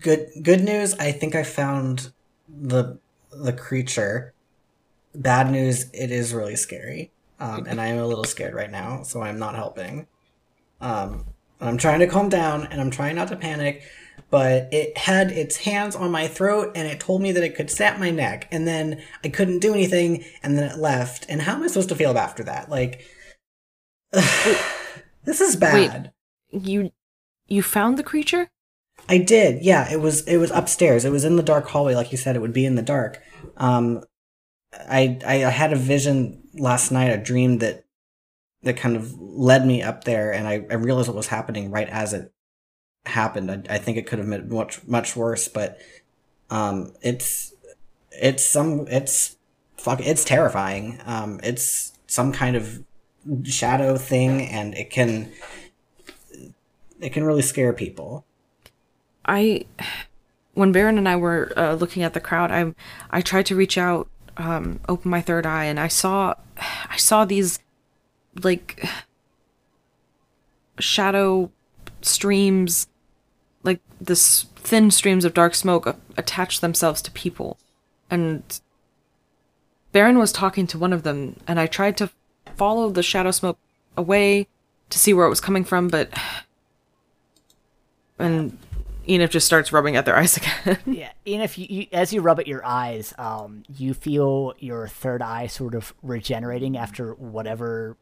[0.00, 0.94] good good news.
[0.94, 2.12] I think I found
[2.48, 2.98] the
[3.30, 4.32] the creature.
[5.14, 5.86] Bad news.
[5.92, 7.12] It is really scary.
[7.40, 10.06] Um, and I am a little scared right now, so I'm not helping.
[10.80, 11.26] Um,
[11.60, 13.82] I'm trying to calm down and I'm trying not to panic,
[14.30, 17.70] but it had its hands on my throat and it told me that it could
[17.70, 21.26] snap my neck, and then I couldn't do anything, and then it left.
[21.28, 22.70] And how am I supposed to feel after that?
[22.70, 23.04] Like,
[24.12, 26.12] this is bad.
[26.52, 26.92] Wait, You
[27.46, 28.48] you found the creature?
[29.08, 29.62] I did.
[29.62, 31.04] Yeah, it was it was upstairs.
[31.04, 32.36] It was in the dark hallway, like you said.
[32.36, 33.22] It would be in the dark.
[33.56, 34.02] Um,
[34.88, 37.10] I I had a vision last night.
[37.10, 37.84] A dream that
[38.62, 41.88] that kind of led me up there, and I, I realized what was happening right
[41.88, 42.32] as it
[43.06, 43.50] happened.
[43.50, 45.78] I, I think it could have been much much worse, but
[46.50, 47.54] um, it's
[48.10, 49.36] it's some it's
[49.76, 51.00] fuck it's terrifying.
[51.04, 52.82] Um, it's some kind of
[53.44, 55.32] shadow thing, and it can
[57.00, 58.24] it can really scare people.
[59.26, 59.66] I
[60.54, 62.74] when Baron and I were uh, looking at the crowd, I
[63.10, 66.34] I tried to reach out, um, open my third eye, and I saw
[66.88, 67.58] I saw these
[68.42, 68.84] like
[70.78, 71.50] shadow
[72.02, 72.88] streams,
[73.62, 77.58] like this thin streams of dark smoke a- attach themselves to people,
[78.10, 78.60] and
[79.92, 82.10] Baron was talking to one of them, and I tried to
[82.56, 83.58] follow the shadow smoke
[83.96, 84.48] away
[84.90, 86.12] to see where it was coming from, but
[88.18, 88.56] and
[89.06, 90.78] Enif just starts rubbing at their eyes again.
[90.86, 94.88] Yeah, and if you, you as you rub at your eyes, um, you feel your
[94.88, 97.96] third eye sort of regenerating after whatever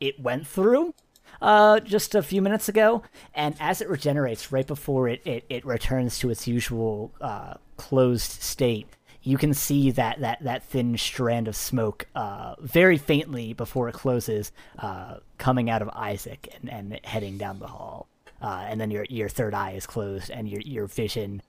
[0.00, 0.94] it went through
[1.40, 3.02] uh, just a few minutes ago.
[3.34, 8.42] And as it regenerates, right before it, it, it returns to its usual uh, closed
[8.42, 8.88] state,
[9.22, 13.94] you can see that, that, that thin strand of smoke uh, very faintly before it
[13.94, 18.06] closes uh, coming out of Isaac and, and heading down the hall.
[18.44, 21.40] Uh, and then your, your third eye is closed and your, your vision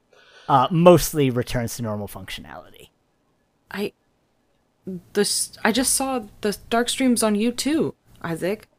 [0.48, 2.90] uh, mostly returns to normal functionality.
[3.70, 3.92] I
[5.14, 8.70] this I just saw the dark streams on you too, Isaac.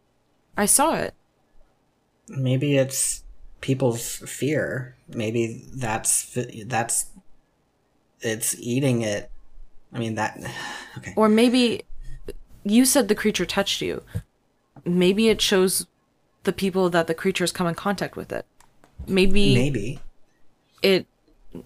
[0.57, 1.13] I saw it.
[2.29, 3.23] maybe it's
[3.61, 6.37] people's fear maybe that's
[6.67, 7.07] that's
[8.21, 9.31] it's eating it
[9.93, 10.39] i mean that
[10.99, 11.83] okay Or maybe
[12.65, 14.03] you said the creature touched you.
[14.85, 15.87] Maybe it shows
[16.47, 18.47] the people that the creature's come in contact with it.
[19.07, 20.01] Maybe maybe
[20.83, 21.07] it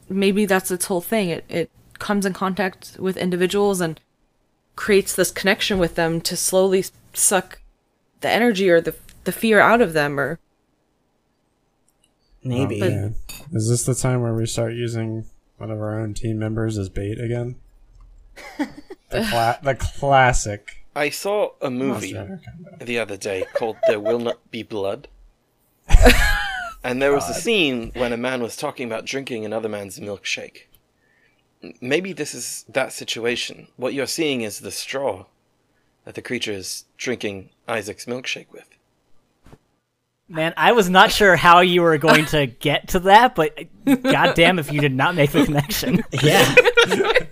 [0.08, 1.28] maybe that's its whole thing.
[1.28, 4.00] It it comes in contact with individuals and
[4.74, 7.60] creates this connection with them to slowly suck
[8.20, 10.38] the energy or the the fear out of them or
[12.42, 13.10] maybe Yeah.
[13.52, 15.26] Is this the time where we start using
[15.58, 17.56] one of our own team members as bait again?
[18.58, 20.79] the, cla- the classic.
[20.94, 22.18] I saw a movie
[22.80, 25.08] the other day called There Will Not Be Blood.
[26.84, 30.62] and there was a scene when a man was talking about drinking another man's milkshake.
[31.80, 33.68] Maybe this is that situation.
[33.76, 35.26] What you're seeing is the straw
[36.04, 38.68] that the creature is drinking Isaac's milkshake with.
[40.28, 44.58] Man, I was not sure how you were going to get to that, but goddamn
[44.58, 46.02] if you did not make the connection.
[46.22, 46.54] yeah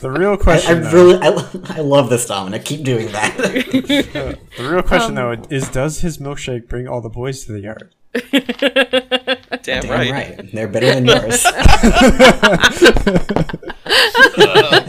[0.00, 4.38] The real question, I though, really I, I love this dominic keep doing that the
[4.58, 7.94] real question though is, does his milkshake bring all the boys to the yard?
[8.12, 8.22] Damn,
[9.62, 10.10] Damn right.
[10.10, 11.42] right they're better than yours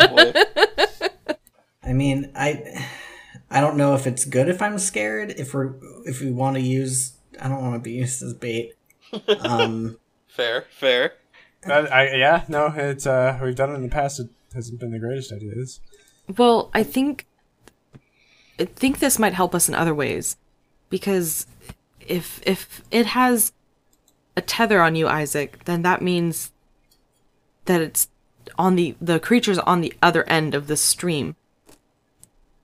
[0.07, 0.33] boy.
[1.83, 2.63] i mean i
[3.51, 5.73] i don't know if it's good if i'm scared if we're
[6.05, 8.73] if we want to use i don't want to be used as bait
[9.41, 9.97] um
[10.37, 11.13] fair, fair.
[11.65, 14.19] I, yeah, no, it's uh, we've done it in the past.
[14.19, 15.79] It hasn't been the greatest ideas.
[16.37, 17.25] Well, I think
[18.59, 20.37] I think this might help us in other ways
[20.89, 21.45] because
[21.99, 23.51] if if it has
[24.35, 26.51] a tether on you, Isaac, then that means
[27.65, 28.07] that it's
[28.57, 31.35] on the the creature's on the other end of the stream.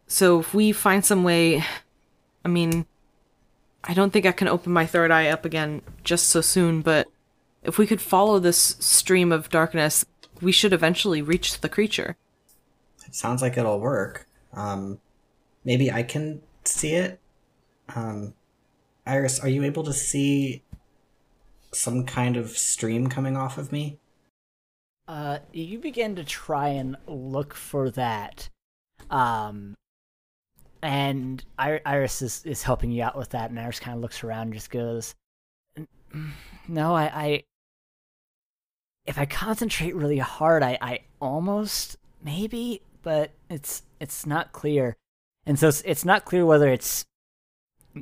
[0.07, 1.63] So if we find some way,
[2.45, 2.85] I mean,
[3.83, 7.07] I don't think I can open my third eye up again just so soon, but
[7.63, 10.05] if we could follow this stream of darkness,
[10.43, 12.15] we should eventually reach the creature.
[13.05, 14.99] it sounds like it'll work um
[15.65, 17.19] maybe i can see it
[17.95, 18.33] um
[19.05, 20.61] iris are you able to see
[21.71, 23.97] some kind of stream coming off of me
[25.07, 28.47] Uh, you begin to try and look for that.
[29.09, 29.75] Um,
[30.81, 34.43] and Iris is, is helping you out with that, and Iris kind of looks around
[34.47, 35.13] and just goes,
[36.67, 37.43] No, I, I.
[39.05, 44.95] If I concentrate really hard, I, I almost maybe, but it's it's not clear,
[45.45, 47.05] and so it's, it's not clear whether it's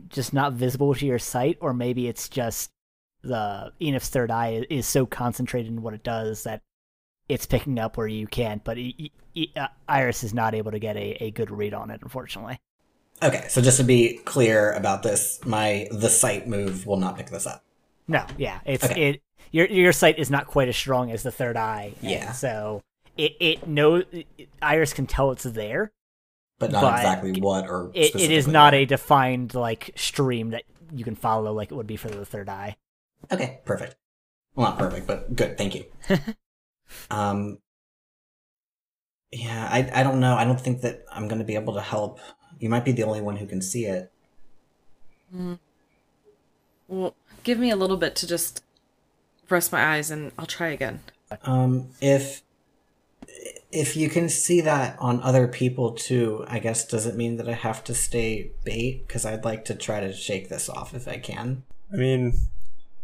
[0.10, 2.72] just not visible to your sight or maybe it's just
[3.24, 6.62] the Enif's third eye is so concentrated in what it does that
[7.30, 8.64] it's picking up where you can't.
[8.64, 8.78] But
[9.56, 12.60] uh, Iris is not able to get a, a good read on it, unfortunately.
[13.24, 17.30] Okay, so just to be clear about this, my the sight move will not pick
[17.30, 17.64] this up.
[18.08, 19.10] No, yeah, it's Okay.
[19.10, 19.22] it.
[19.52, 21.94] Your your sight is not quite as strong as the third eye.
[22.02, 22.32] and Yeah.
[22.32, 22.82] so
[23.18, 24.06] it it knows
[24.62, 25.92] Iris can tell it's there.
[26.60, 28.82] But not But exactly what or It, it is not what.
[28.82, 32.50] a defined like stream that you can follow like it would be for the third
[32.50, 32.76] eye.
[33.32, 33.96] Okay, perfect.
[34.56, 35.58] Well, not perfect, but good.
[35.58, 35.86] Thank you.
[37.10, 37.58] um,
[39.32, 40.36] yeah, I I don't know.
[40.36, 42.20] I don't think that I'm going to be able to help.
[42.60, 44.12] You might be the only one who can see it.
[46.88, 48.64] Well, give me a little bit to just
[49.52, 51.02] rest my eyes and I'll try again.
[51.44, 52.44] Um, if
[53.72, 57.48] if you can see that on other people too, I guess does it mean that
[57.48, 59.08] I have to stay bait?
[59.08, 61.64] Because I'd like to try to shake this off if I can.
[61.92, 62.34] I mean,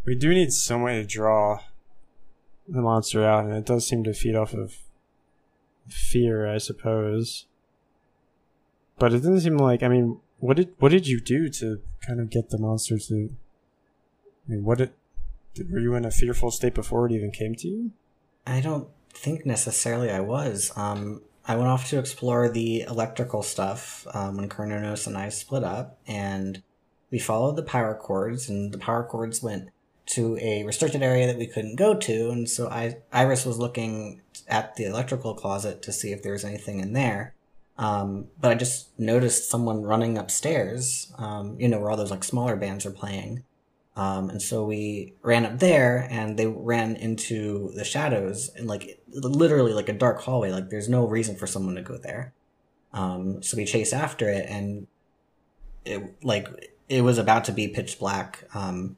[0.06, 1.60] we do need some way to draw
[2.68, 4.78] the monster out, and it does seem to feed off of
[5.90, 7.46] fear, I suppose.
[9.00, 9.84] But it doesn't seem like.
[9.84, 13.30] I mean, what did what did you do to kind of get the monster to?
[14.48, 14.94] I mean, what did, did
[15.70, 17.92] were you in a fearful state before it even came to you?
[18.46, 20.72] I don't think necessarily I was.
[20.76, 25.64] Um, I went off to explore the electrical stuff um, when Kernonos and I split
[25.64, 26.62] up, and
[27.10, 29.70] we followed the power cords, and the power cords went
[30.08, 34.22] to a restricted area that we couldn't go to, and so I Iris was looking
[34.48, 37.34] at the electrical closet to see if there was anything in there.
[37.78, 42.24] Um, but I just noticed someone running upstairs, um, you know, where all those like
[42.24, 43.44] smaller bands are playing.
[43.98, 49.02] Um, and so we ran up there and they ran into the shadows and like
[49.10, 50.52] literally like a dark hallway.
[50.52, 52.32] Like there's no reason for someone to go there.
[52.94, 54.86] Um, so we chased after it and
[55.84, 56.48] it like
[56.88, 58.48] it was about to be pitch black.
[58.54, 58.98] Um,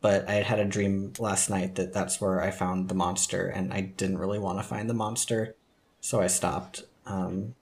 [0.00, 3.46] but I had had a dream last night that that's where I found the monster
[3.46, 5.54] and I didn't really want to find the monster.
[6.00, 6.82] So I stopped.
[7.06, 7.54] Um,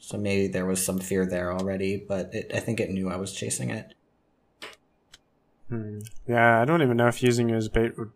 [0.00, 3.16] so maybe there was some fear there already, but it, I think it knew I
[3.16, 3.94] was chasing it.
[5.68, 6.00] Hmm.
[6.26, 8.12] Yeah, I don't even know if using it as bait would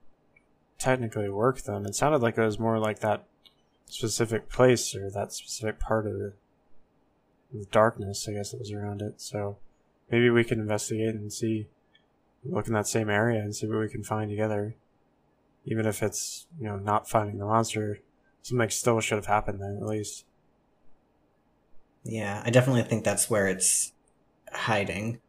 [0.79, 1.63] technically work.
[1.63, 3.25] Then it sounded like it was more like that
[3.87, 6.35] specific place or that specific part of the,
[7.53, 9.21] the darkness, I guess, that was around it.
[9.21, 9.59] So
[10.11, 11.69] maybe we can investigate and see,
[12.45, 14.77] look in that same area and see what we can find together.
[15.65, 17.99] Even if it's you know not finding the monster,
[18.43, 20.25] something still should have happened there at least.
[22.05, 23.93] Yeah, I definitely think that's where it's
[24.51, 25.21] hiding.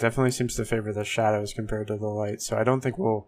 [0.00, 2.42] Definitely seems to favor the shadows compared to the light.
[2.42, 3.26] So I don't think we'll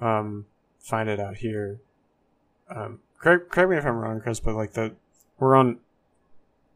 [0.00, 0.46] um,
[0.78, 1.80] find it out here.
[2.68, 4.92] Um, correct, correct me if I'm wrong, Chris, but like the
[5.38, 5.78] we're on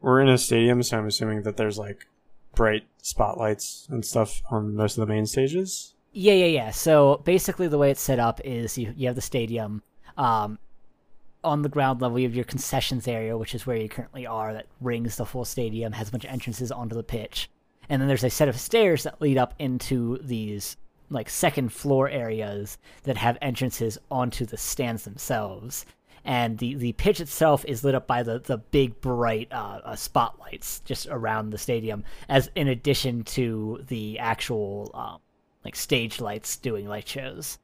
[0.01, 2.07] we're in a stadium, so I'm assuming that there's like
[2.55, 5.93] bright spotlights and stuff on most of the main stages.
[6.11, 6.71] Yeah, yeah, yeah.
[6.71, 9.83] So basically, the way it's set up is you you have the stadium.
[10.17, 10.57] Um,
[11.43, 14.53] on the ground level, you have your concessions area, which is where you currently are,
[14.53, 17.49] that rings the full stadium, has a bunch of entrances onto the pitch,
[17.89, 20.77] and then there's a set of stairs that lead up into these
[21.09, 25.85] like second floor areas that have entrances onto the stands themselves.
[26.25, 29.95] And the, the pitch itself is lit up by the, the big bright uh, uh,
[29.95, 35.19] spotlights just around the stadium, as in addition to the actual um,
[35.63, 37.59] like stage lights doing light shows.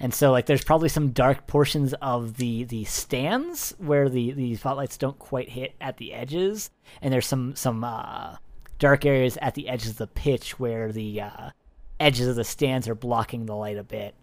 [0.00, 4.54] And so like there's probably some dark portions of the the stands where the the
[4.56, 8.36] spotlights don't quite hit at the edges and there's some some uh
[8.78, 11.50] dark areas at the edges of the pitch where the uh
[11.98, 14.14] edges of the stands are blocking the light a bit.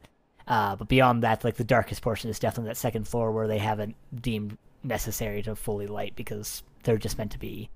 [0.47, 3.57] Uh but beyond that like the darkest portion is definitely that second floor where they
[3.59, 7.69] haven't deemed necessary to fully light because they're just meant to be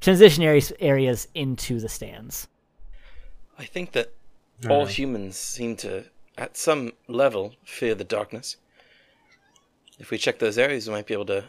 [0.00, 2.48] transition areas areas into the stands.
[3.58, 4.12] I think that
[4.68, 4.98] all Alright.
[4.98, 6.04] humans seem to,
[6.36, 8.56] at some level, fear the darkness.
[9.98, 11.44] If we check those areas, we might be able to.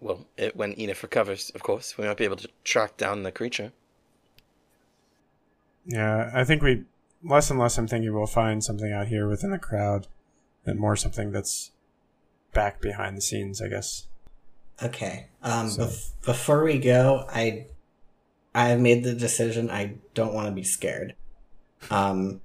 [0.00, 3.30] Well, it, when Enif recovers, of course, we might be able to track down the
[3.32, 3.72] creature.
[5.86, 6.84] Yeah, I think we
[7.24, 7.78] less and less.
[7.78, 10.06] I'm thinking we'll find something out here within the crowd,
[10.64, 11.70] and more something that's
[12.52, 13.60] back behind the scenes.
[13.60, 14.06] I guess.
[14.82, 15.26] Okay.
[15.42, 17.66] Um, So- bef- before we go, I
[18.54, 19.70] I have made the decision.
[19.70, 21.14] I don't want to be scared.
[21.90, 22.40] Um,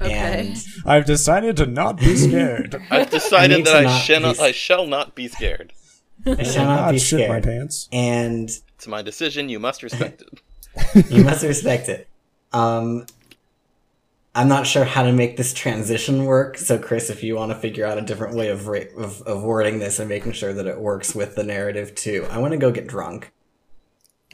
[0.00, 0.12] Okay.
[0.12, 2.76] and I've decided to not be scared.
[2.90, 5.72] I've decided need that I shall not, be- I shall not be scared.
[6.26, 7.44] I shall not be shit my scared.
[7.44, 7.88] pants.
[7.92, 9.48] And It's my decision.
[9.48, 11.10] You must respect it.
[11.10, 12.08] you must respect it.
[12.52, 13.06] Um,
[14.34, 16.58] I'm not sure how to make this transition work.
[16.58, 19.42] So, Chris, if you want to figure out a different way of, ra- of of
[19.42, 22.58] wording this and making sure that it works with the narrative too, I want to
[22.58, 23.32] go get drunk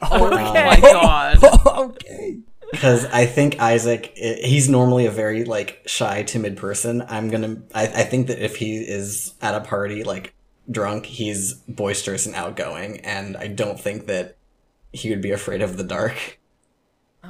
[0.01, 1.37] Oh my god.
[1.91, 2.39] okay.
[2.71, 7.01] because I think Isaac i- he's normally a very like shy, timid person.
[7.07, 10.32] I'm gonna I, I think that if he is at a party like
[10.69, 14.37] drunk, he's boisterous and outgoing, and I don't think that
[14.91, 16.39] he would be afraid of the dark.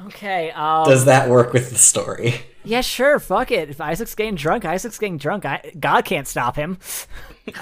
[0.06, 0.50] Okay.
[0.50, 2.34] Um, Does that work with the story?
[2.64, 3.20] yeah, sure.
[3.20, 3.70] Fuck it.
[3.70, 5.44] If Isaac's getting drunk, Isaac's getting drunk.
[5.44, 6.78] I, God can't stop him.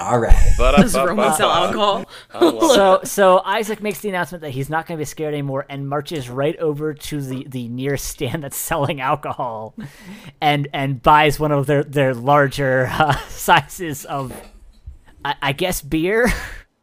[0.01, 0.55] All right.
[0.57, 2.05] Does Roman sell alcohol?
[2.33, 5.89] so so Isaac makes the announcement that he's not going to be scared anymore and
[5.89, 9.75] marches right over to the the nearest stand that's selling alcohol,
[10.41, 14.33] and and buys one of their their larger uh, sizes of,
[15.25, 16.33] I, I guess beer,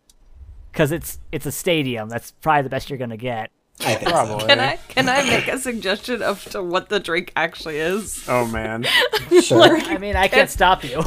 [0.71, 2.09] because it's it's a stadium.
[2.09, 3.51] That's probably the best you're gonna get.
[3.81, 4.11] I think.
[4.11, 4.45] Probably.
[4.45, 8.25] Can I can I make a suggestion of to what the drink actually is?
[8.27, 8.85] Oh man.
[9.41, 9.77] Sure.
[9.77, 11.03] I mean, I can't stop you.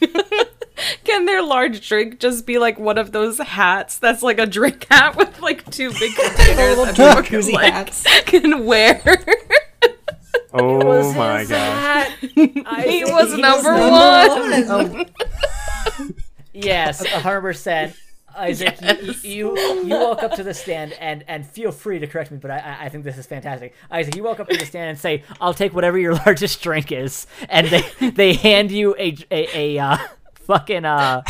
[1.04, 4.86] Can their large drink just be like one of those hats that's like a drink
[4.90, 8.04] hat with like two big containers that people can, jacuzzi like, hats.
[8.26, 9.02] can wear?
[10.52, 12.10] Oh my god.
[12.22, 13.74] he was number
[16.06, 16.14] one.
[16.54, 17.96] Yes, hundred percent.
[18.36, 18.78] Isaac,
[19.22, 22.38] you, you you walk up to the stand and and feel free to correct me,
[22.38, 23.74] but I I- I think this is fantastic.
[23.90, 26.90] Isaac, you walk up to the stand and say, "I'll take whatever your largest drink
[26.90, 29.98] is," and they they hand you a a, a uh,
[30.34, 31.22] fucking uh,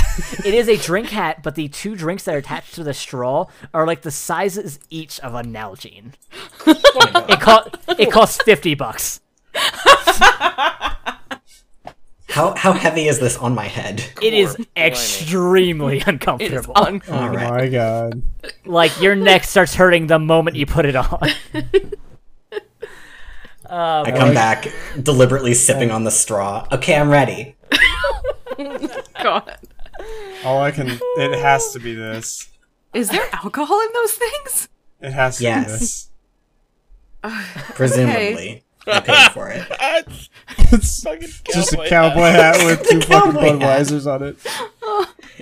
[0.47, 3.47] it is a drink hat, but the two drinks that are attached to the straw
[3.75, 6.13] are like the sizes each of a Nalgene.
[6.67, 7.69] it cost
[7.99, 9.21] it costs fifty bucks.
[12.35, 14.05] How how heavy is this on my head?
[14.21, 14.67] It is Blimey.
[14.77, 16.73] extremely It is uncomfortable.
[16.77, 17.49] Oh right.
[17.49, 18.23] my god.
[18.65, 21.21] like your neck starts hurting the moment you put it on.
[23.71, 24.67] I um, come back
[25.01, 26.67] deliberately sipping on the straw.
[26.73, 27.55] Okay, I'm ready.
[29.23, 29.57] God.
[30.45, 30.89] All I can.
[30.91, 32.49] It has to be this.
[32.95, 34.69] Is there alcohol in those things?
[35.01, 35.67] It has to Yes.
[35.67, 36.11] be this.
[37.77, 39.67] Presumably, I paid for it.
[40.73, 41.03] It's
[41.53, 43.87] just a cowboy hat with two fucking cowboy hat.
[43.87, 44.37] Budweisers on it.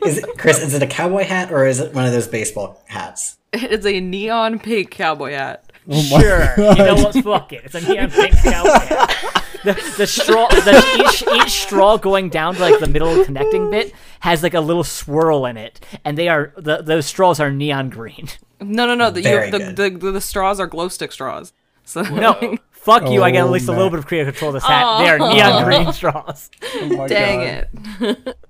[0.04, 0.60] Is it Chris?
[0.60, 3.38] Is it a cowboy hat or is it one of those baseball hats?
[3.52, 5.70] It is a neon pink cowboy hat.
[5.88, 7.14] Oh my Sure, you know what?
[7.14, 7.62] Fuck it.
[7.64, 9.44] It's a neon pink cowboy hat.
[9.64, 13.92] The, the straw, the, each each straw going down to like the middle connecting bit
[14.20, 17.88] has like a little swirl in it, and they are the those straws are neon
[17.90, 18.28] green.
[18.60, 19.10] No, no, no.
[19.10, 20.00] The, Very you, the, good.
[20.00, 21.52] the, the, straws are glow stick straws.
[21.84, 23.22] So No, fuck you.
[23.22, 24.98] I get at Oh, least a little bit of creative control of this hat.
[24.98, 26.50] They are neon green straws.
[26.74, 27.66] Oh dang
[28.00, 28.18] God.
[28.26, 28.38] it.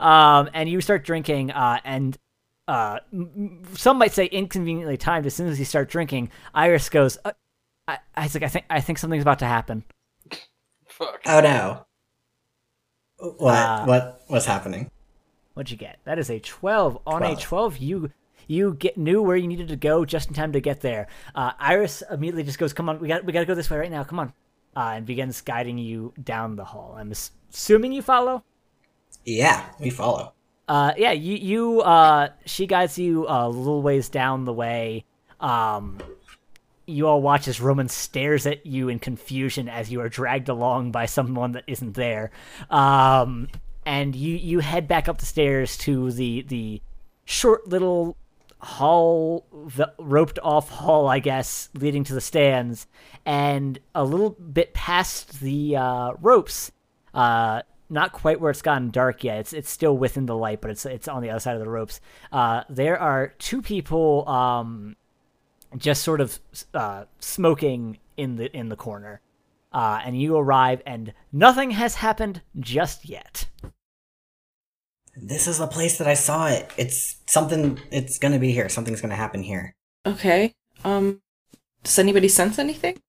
[0.00, 2.18] Um, and you start drinking, uh, and
[2.68, 5.24] uh, m- m- some might say inconveniently timed.
[5.26, 7.32] As soon as you start drinking, Iris goes, uh,
[7.86, 9.84] I, Isaac, I think I think something's about to happen.
[10.88, 11.20] Fuck.
[11.24, 11.86] Oh no!
[13.38, 13.54] What?
[13.54, 14.22] Uh, what?
[14.26, 14.90] What's happening?
[15.54, 16.00] What'd you get?
[16.04, 16.98] That is a twelve.
[17.06, 18.10] On a twelve, you
[18.46, 21.08] you get knew where you needed to go just in time to get there.
[21.34, 23.78] Uh, Iris immediately just goes, "Come on, we got we got to go this way
[23.78, 24.04] right now.
[24.04, 24.32] Come on,"
[24.76, 26.94] uh, and begins guiding you down the hall.
[26.98, 27.12] I'm
[27.50, 28.44] assuming you follow.
[29.24, 30.32] Yeah, we follow.
[30.68, 35.04] Uh, yeah, you you uh, she guides you a little ways down the way.
[35.40, 35.98] Um,
[36.86, 40.92] you all watch as Roman stares at you in confusion as you are dragged along
[40.92, 42.30] by someone that isn't there.
[42.70, 43.48] Um,
[43.84, 46.80] and you you head back up the stairs to the the
[47.24, 48.16] short little
[48.66, 49.46] hall,
[49.76, 52.88] the roped off hall, I guess, leading to the stands,
[53.24, 56.72] and a little bit past the uh, ropes.
[57.14, 59.38] Uh, not quite where it's gotten dark yet.
[59.38, 61.70] It's it's still within the light, but it's it's on the other side of the
[61.70, 62.00] ropes.
[62.32, 64.96] Uh, there are two people um,
[65.76, 66.38] just sort of
[66.74, 69.20] uh, smoking in the in the corner,
[69.72, 73.46] uh, and you arrive, and nothing has happened just yet.
[75.16, 76.70] This is the place that I saw it.
[76.76, 77.78] It's something.
[77.90, 78.68] It's gonna be here.
[78.68, 79.74] Something's gonna happen here.
[80.04, 80.54] Okay.
[80.84, 81.22] Um,
[81.82, 83.00] does anybody sense anything?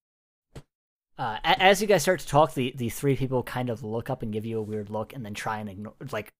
[1.18, 4.22] Uh, as you guys start to talk, the, the three people kind of look up
[4.22, 6.32] and give you a weird look, and then try and ignore, like,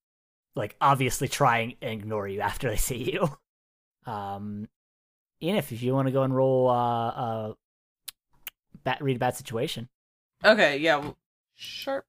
[0.56, 3.30] like obviously try and ignore you after they see you.
[4.06, 4.70] Um,
[5.42, 7.54] Ian, if you want to go and roll, uh, uh,
[8.84, 9.90] bat read a bad situation.
[10.46, 10.98] Okay, yeah.
[10.98, 11.18] well,
[11.56, 12.06] Sharp.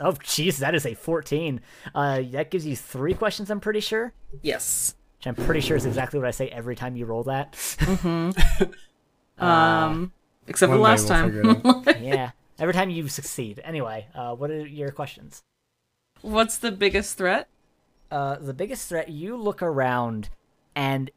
[0.00, 1.60] Oh, jeez, that is a fourteen.
[1.94, 3.50] Uh, that gives you three questions.
[3.50, 4.12] I'm pretty sure.
[4.42, 4.94] Yes.
[5.18, 7.52] Which I'm pretty sure is exactly what I say every time you roll that.
[7.52, 8.64] Mm-hmm.
[9.44, 10.12] um,
[10.46, 11.84] except for One day last we'll time.
[12.02, 13.60] yeah, every time you succeed.
[13.64, 15.42] Anyway, uh, what are your questions?
[16.22, 17.48] What's the biggest threat?
[18.10, 20.30] uh, the biggest threat, you look around
[20.74, 21.10] and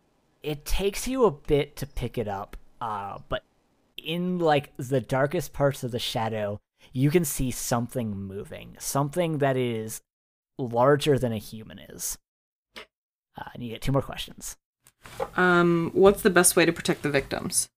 [0.44, 2.58] it takes you a bit to pick it up.
[2.80, 3.44] Uh, but
[3.98, 6.60] in like the darkest parts of the shadow,
[6.94, 10.02] you can see something moving, something that is
[10.58, 12.18] larger than a human is.
[12.78, 14.58] Uh, and you get two more questions.
[15.36, 17.70] Um, what's the best way to protect the victims?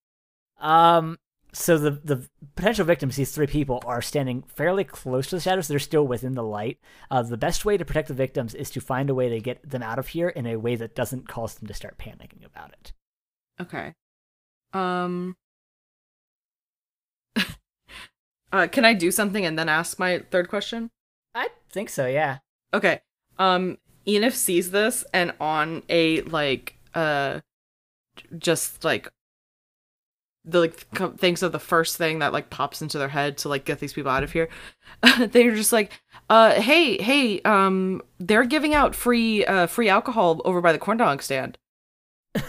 [0.61, 1.19] Um,
[1.53, 5.69] so the the potential victims, these three people, are standing fairly close to the shadows.
[5.69, 6.79] They're still within the light.
[7.11, 9.69] Uh, the best way to protect the victims is to find a way to get
[9.69, 12.73] them out of here in a way that doesn't cause them to start panicking about
[12.73, 12.93] it.
[13.61, 13.95] Okay.
[14.73, 15.37] Um.
[18.55, 20.91] Uh, can I do something and then ask my third question?
[21.35, 22.07] I think so.
[22.07, 22.39] Yeah.
[22.73, 23.01] Okay.
[23.37, 27.41] Um, Enif sees this and on a like uh,
[28.39, 29.11] just like
[30.45, 30.87] the like
[31.19, 33.93] thinks of the first thing that like pops into their head to like get these
[33.93, 34.49] people out of here.
[35.19, 36.01] They're just like,
[36.31, 40.99] uh, hey, hey, um, they're giving out free uh free alcohol over by the corn
[40.99, 41.59] dog stand.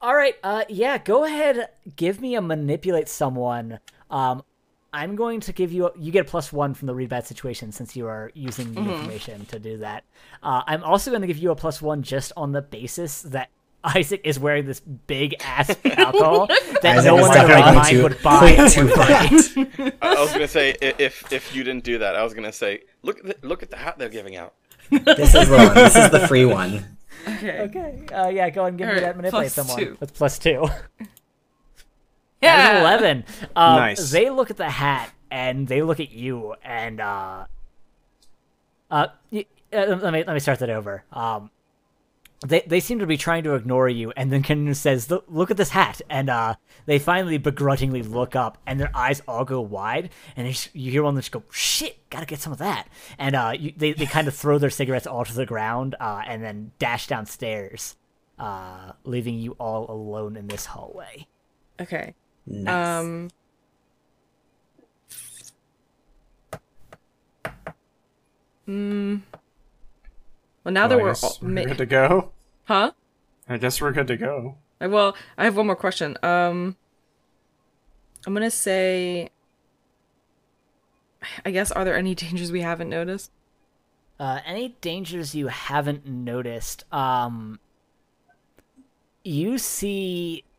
[0.00, 0.36] All right.
[0.44, 0.98] Uh, yeah.
[0.98, 1.68] Go ahead.
[1.96, 3.80] Give me a manipulate someone.
[4.08, 4.44] Um,
[4.92, 5.86] I'm going to give you.
[5.86, 8.74] A, you get a plus one from the read bad situation since you are using
[8.74, 10.04] the information to do that.
[10.42, 13.48] Uh, I'm also going to give you a plus one just on the basis that
[13.84, 18.02] Isaac is wearing this big ass alcohol that Isaac no is one in their mind
[18.02, 18.54] would buy.
[18.54, 19.94] point to that.
[20.02, 22.82] I I was gonna say if if you didn't do that, I was gonna say
[23.02, 24.54] look at the, look at the hat they're giving out.
[24.90, 25.74] This is the one.
[25.74, 26.98] This is the free one.
[27.24, 27.60] Okay.
[27.60, 28.04] Okay.
[28.12, 28.50] Uh, yeah.
[28.50, 29.78] Go ahead and give me Alright, that manipulate plus someone.
[29.78, 29.96] two.
[30.00, 30.66] That's plus two.
[32.42, 32.56] Yeah.
[32.56, 33.24] That is eleven.
[33.56, 34.10] Um, Nice.
[34.10, 37.44] They look at the hat and they look at you and uh,
[38.90, 41.04] uh, y- uh, let me let me start that over.
[41.12, 41.50] Um,
[42.46, 45.50] they they seem to be trying to ignore you, and then Ken says, "Look- "Look
[45.52, 46.56] at this hat," and uh,
[46.86, 50.90] they finally begrudgingly look up, and their eyes all go wide, and they just, you
[50.90, 52.88] hear one of them just go, "Shit, gotta get some of that,"
[53.18, 56.22] and uh, you, they they kind of throw their cigarettes all to the ground, uh,
[56.26, 57.94] and then dash downstairs,
[58.40, 61.28] uh, leaving you all alone in this hallway.
[61.80, 62.14] Okay.
[62.46, 62.68] Nice.
[62.68, 63.30] Um.
[68.68, 69.22] Mm.
[70.64, 72.30] Well, now that Well, I we're, guess all, we're ma- good to go.
[72.64, 72.92] huh?
[73.48, 74.56] I guess we're good to go.
[74.80, 76.16] Uh, Well, I have one more question.
[76.22, 76.76] Um,
[78.26, 79.30] I'm gonna say.
[81.44, 83.30] I guess are there any dangers we haven't noticed?
[84.20, 86.84] Uh, any dangers you haven't noticed?
[86.92, 87.58] Um,
[89.24, 90.51] you see, a-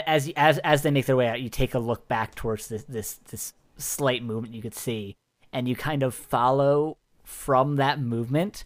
[0.00, 2.84] as as as they make their way out, you take a look back towards this
[2.84, 5.16] this this slight movement you could see,
[5.52, 8.64] and you kind of follow from that movement,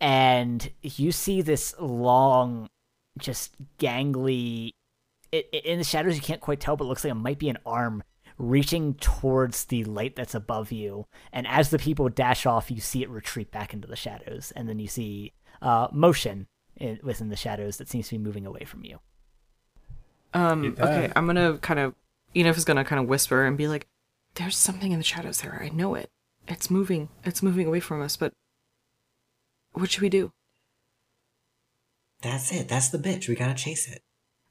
[0.00, 2.68] and you see this long,
[3.18, 4.70] just gangly.
[5.30, 7.38] It, it, in the shadows, you can't quite tell, but it looks like it might
[7.38, 8.02] be an arm
[8.38, 11.06] reaching towards the light that's above you.
[11.32, 14.68] And as the people dash off, you see it retreat back into the shadows, and
[14.68, 15.32] then you see
[15.62, 18.98] uh, motion in, within the shadows that seems to be moving away from you.
[20.34, 20.76] Um.
[20.78, 21.12] Okay.
[21.14, 21.94] I'm gonna kind of.
[22.34, 23.86] Enif is gonna kind of whisper and be like,
[24.34, 25.60] "There's something in the shadows there.
[25.62, 26.10] I know it.
[26.48, 27.10] It's moving.
[27.24, 28.16] It's moving away from us.
[28.16, 28.32] But
[29.72, 30.32] what should we do?"
[32.22, 32.68] That's it.
[32.68, 33.28] That's the bitch.
[33.28, 34.02] We gotta chase it.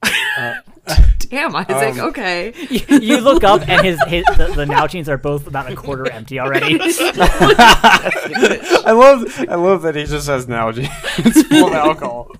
[1.31, 1.97] Damn, Isaac.
[1.97, 2.53] Um, okay.
[2.69, 6.11] you, you look up, and his, his the, the Nalgene's are both about a quarter
[6.11, 6.77] empty already.
[6.81, 10.89] I love I love that he just has a Nalgene.
[11.19, 12.31] it's full of alcohol.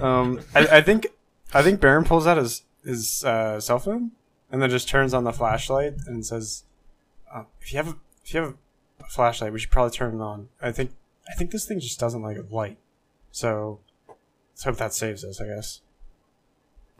[0.00, 1.08] Um, I, I think
[1.52, 4.12] I think Baron pulls out his his uh, cell phone
[4.50, 6.64] and then just turns on the flashlight and says,
[7.32, 8.54] uh, "If you have a, if you have
[9.00, 10.92] a flashlight, we should probably turn it on." I think
[11.28, 12.78] I think this thing just doesn't like light,
[13.30, 13.80] so
[14.52, 15.40] let's hope that saves us.
[15.40, 15.80] I guess.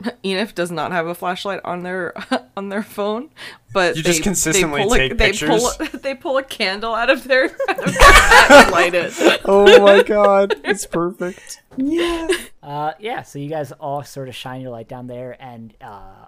[0.23, 2.13] Enif does not have a flashlight on their
[2.57, 3.29] on their phone,
[3.73, 6.01] but You they, just consistently they pull take a, they pull a, pictures?
[6.01, 9.13] they pull a candle out of their, out of their and light it.
[9.45, 11.60] Oh my god, it's perfect.
[12.63, 16.27] Uh, yeah, so you guys all sort of shine your light down there, and uh,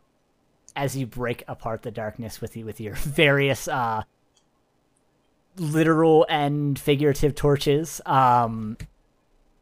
[0.76, 4.02] as you break apart the darkness with you with your various uh,
[5.58, 8.78] literal and figurative torches, um,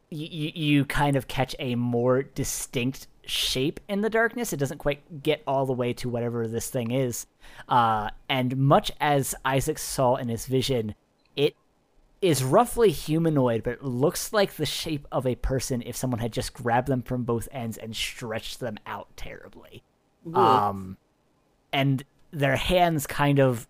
[0.08, 4.54] you, you kind of catch a more distinct shape in the darkness.
[4.54, 7.26] It doesn't quite get all the way to whatever this thing is,
[7.68, 10.94] uh, and much as Isaac saw in his vision,
[12.22, 16.54] is roughly humanoid, but looks like the shape of a person if someone had just
[16.54, 19.82] grabbed them from both ends and stretched them out terribly.
[20.32, 20.96] Um,
[21.72, 23.66] and their hands kind of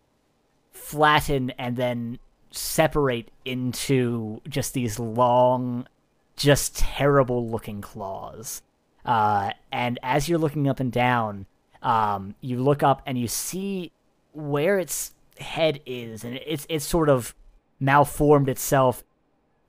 [0.70, 2.19] flatten and then
[2.51, 5.89] separate into just these long,
[6.37, 8.61] just terrible looking claws.
[9.07, 11.47] Uh, and as you're looking up and down,
[11.83, 13.91] um, you look up and you see
[14.33, 17.35] where its head is, and it's it's sort of
[17.83, 19.03] malformed itself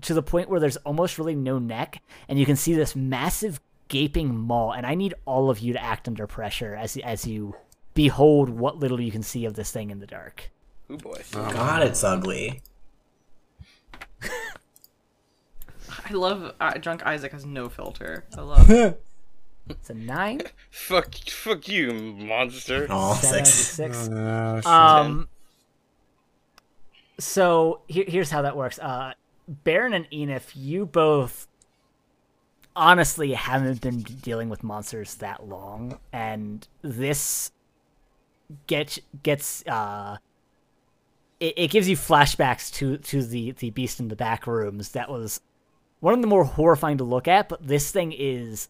[0.01, 3.59] to the point where there's almost really no neck, and you can see this massive
[3.87, 4.71] gaping maw.
[4.71, 7.55] And I need all of you to act under pressure as as you
[7.93, 10.51] behold what little you can see of this thing in the dark.
[10.89, 11.21] Oh boy.
[11.31, 12.61] God, it's ugly.
[16.05, 18.25] I love uh, drunk Isaac has no filter.
[18.37, 18.69] I love.
[18.69, 19.03] it.
[19.69, 20.41] It's a nine,
[20.71, 22.85] Fuck, fuck you, monster.
[22.89, 23.49] Oh, seven, out six.
[23.49, 24.09] six.
[24.09, 24.65] Uh, shit.
[24.67, 25.29] Um.
[27.19, 28.79] So here, here's how that works.
[28.79, 29.13] Uh,
[29.47, 31.47] Baron and Enif, you both
[32.75, 37.51] honestly haven't been dealing with monsters that long, and this
[38.67, 40.17] gets gets uh,
[41.39, 44.89] it, it gives you flashbacks to to the the beast in the back rooms.
[44.89, 45.41] That was
[45.99, 48.69] one of the more horrifying to look at, but this thing is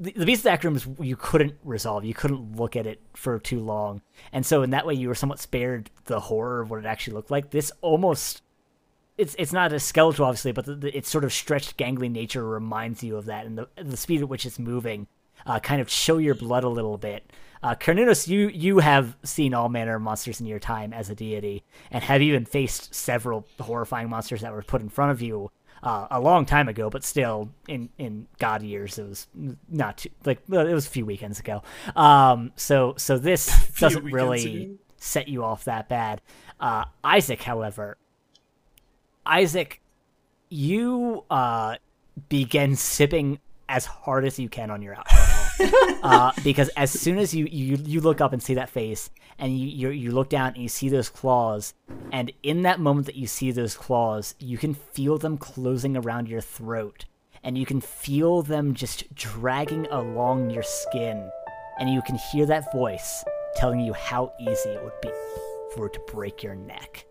[0.00, 2.04] the, the beast back rooms you couldn't resolve.
[2.04, 4.00] You couldn't look at it for too long,
[4.32, 7.14] and so in that way you were somewhat spared the horror of what it actually
[7.14, 7.50] looked like.
[7.50, 8.42] This almost
[9.18, 12.44] it's it's not a skeletal obviously, but the, the, its sort of stretched, gangly nature
[12.44, 15.06] reminds you of that, and the the speed at which it's moving
[15.46, 17.30] uh, kind of show your blood a little bit.
[17.62, 17.74] Uh,
[18.24, 22.02] you you have seen all manner of monsters in your time as a deity, and
[22.02, 25.50] have even faced several horrifying monsters that were put in front of you
[25.82, 29.26] uh, a long time ago, but still in in God years it was
[29.68, 31.62] not too like well, it was a few weekends ago.
[31.96, 34.74] Um, so so this doesn't really ago.
[34.98, 36.20] set you off that bad.
[36.58, 37.96] Uh, Isaac, however,
[39.24, 39.80] Isaac,
[40.50, 41.76] you uh,
[42.28, 43.38] begin sipping
[43.68, 45.29] as hard as you can on your alcohol,
[46.02, 49.56] uh, because as soon as you, you you look up and see that face, and
[49.58, 51.74] you, you you look down and you see those claws,
[52.12, 56.28] and in that moment that you see those claws, you can feel them closing around
[56.28, 57.04] your throat,
[57.42, 61.30] and you can feel them just dragging along your skin,
[61.78, 63.24] and you can hear that voice
[63.56, 65.10] telling you how easy it would be
[65.74, 67.06] for it to break your neck.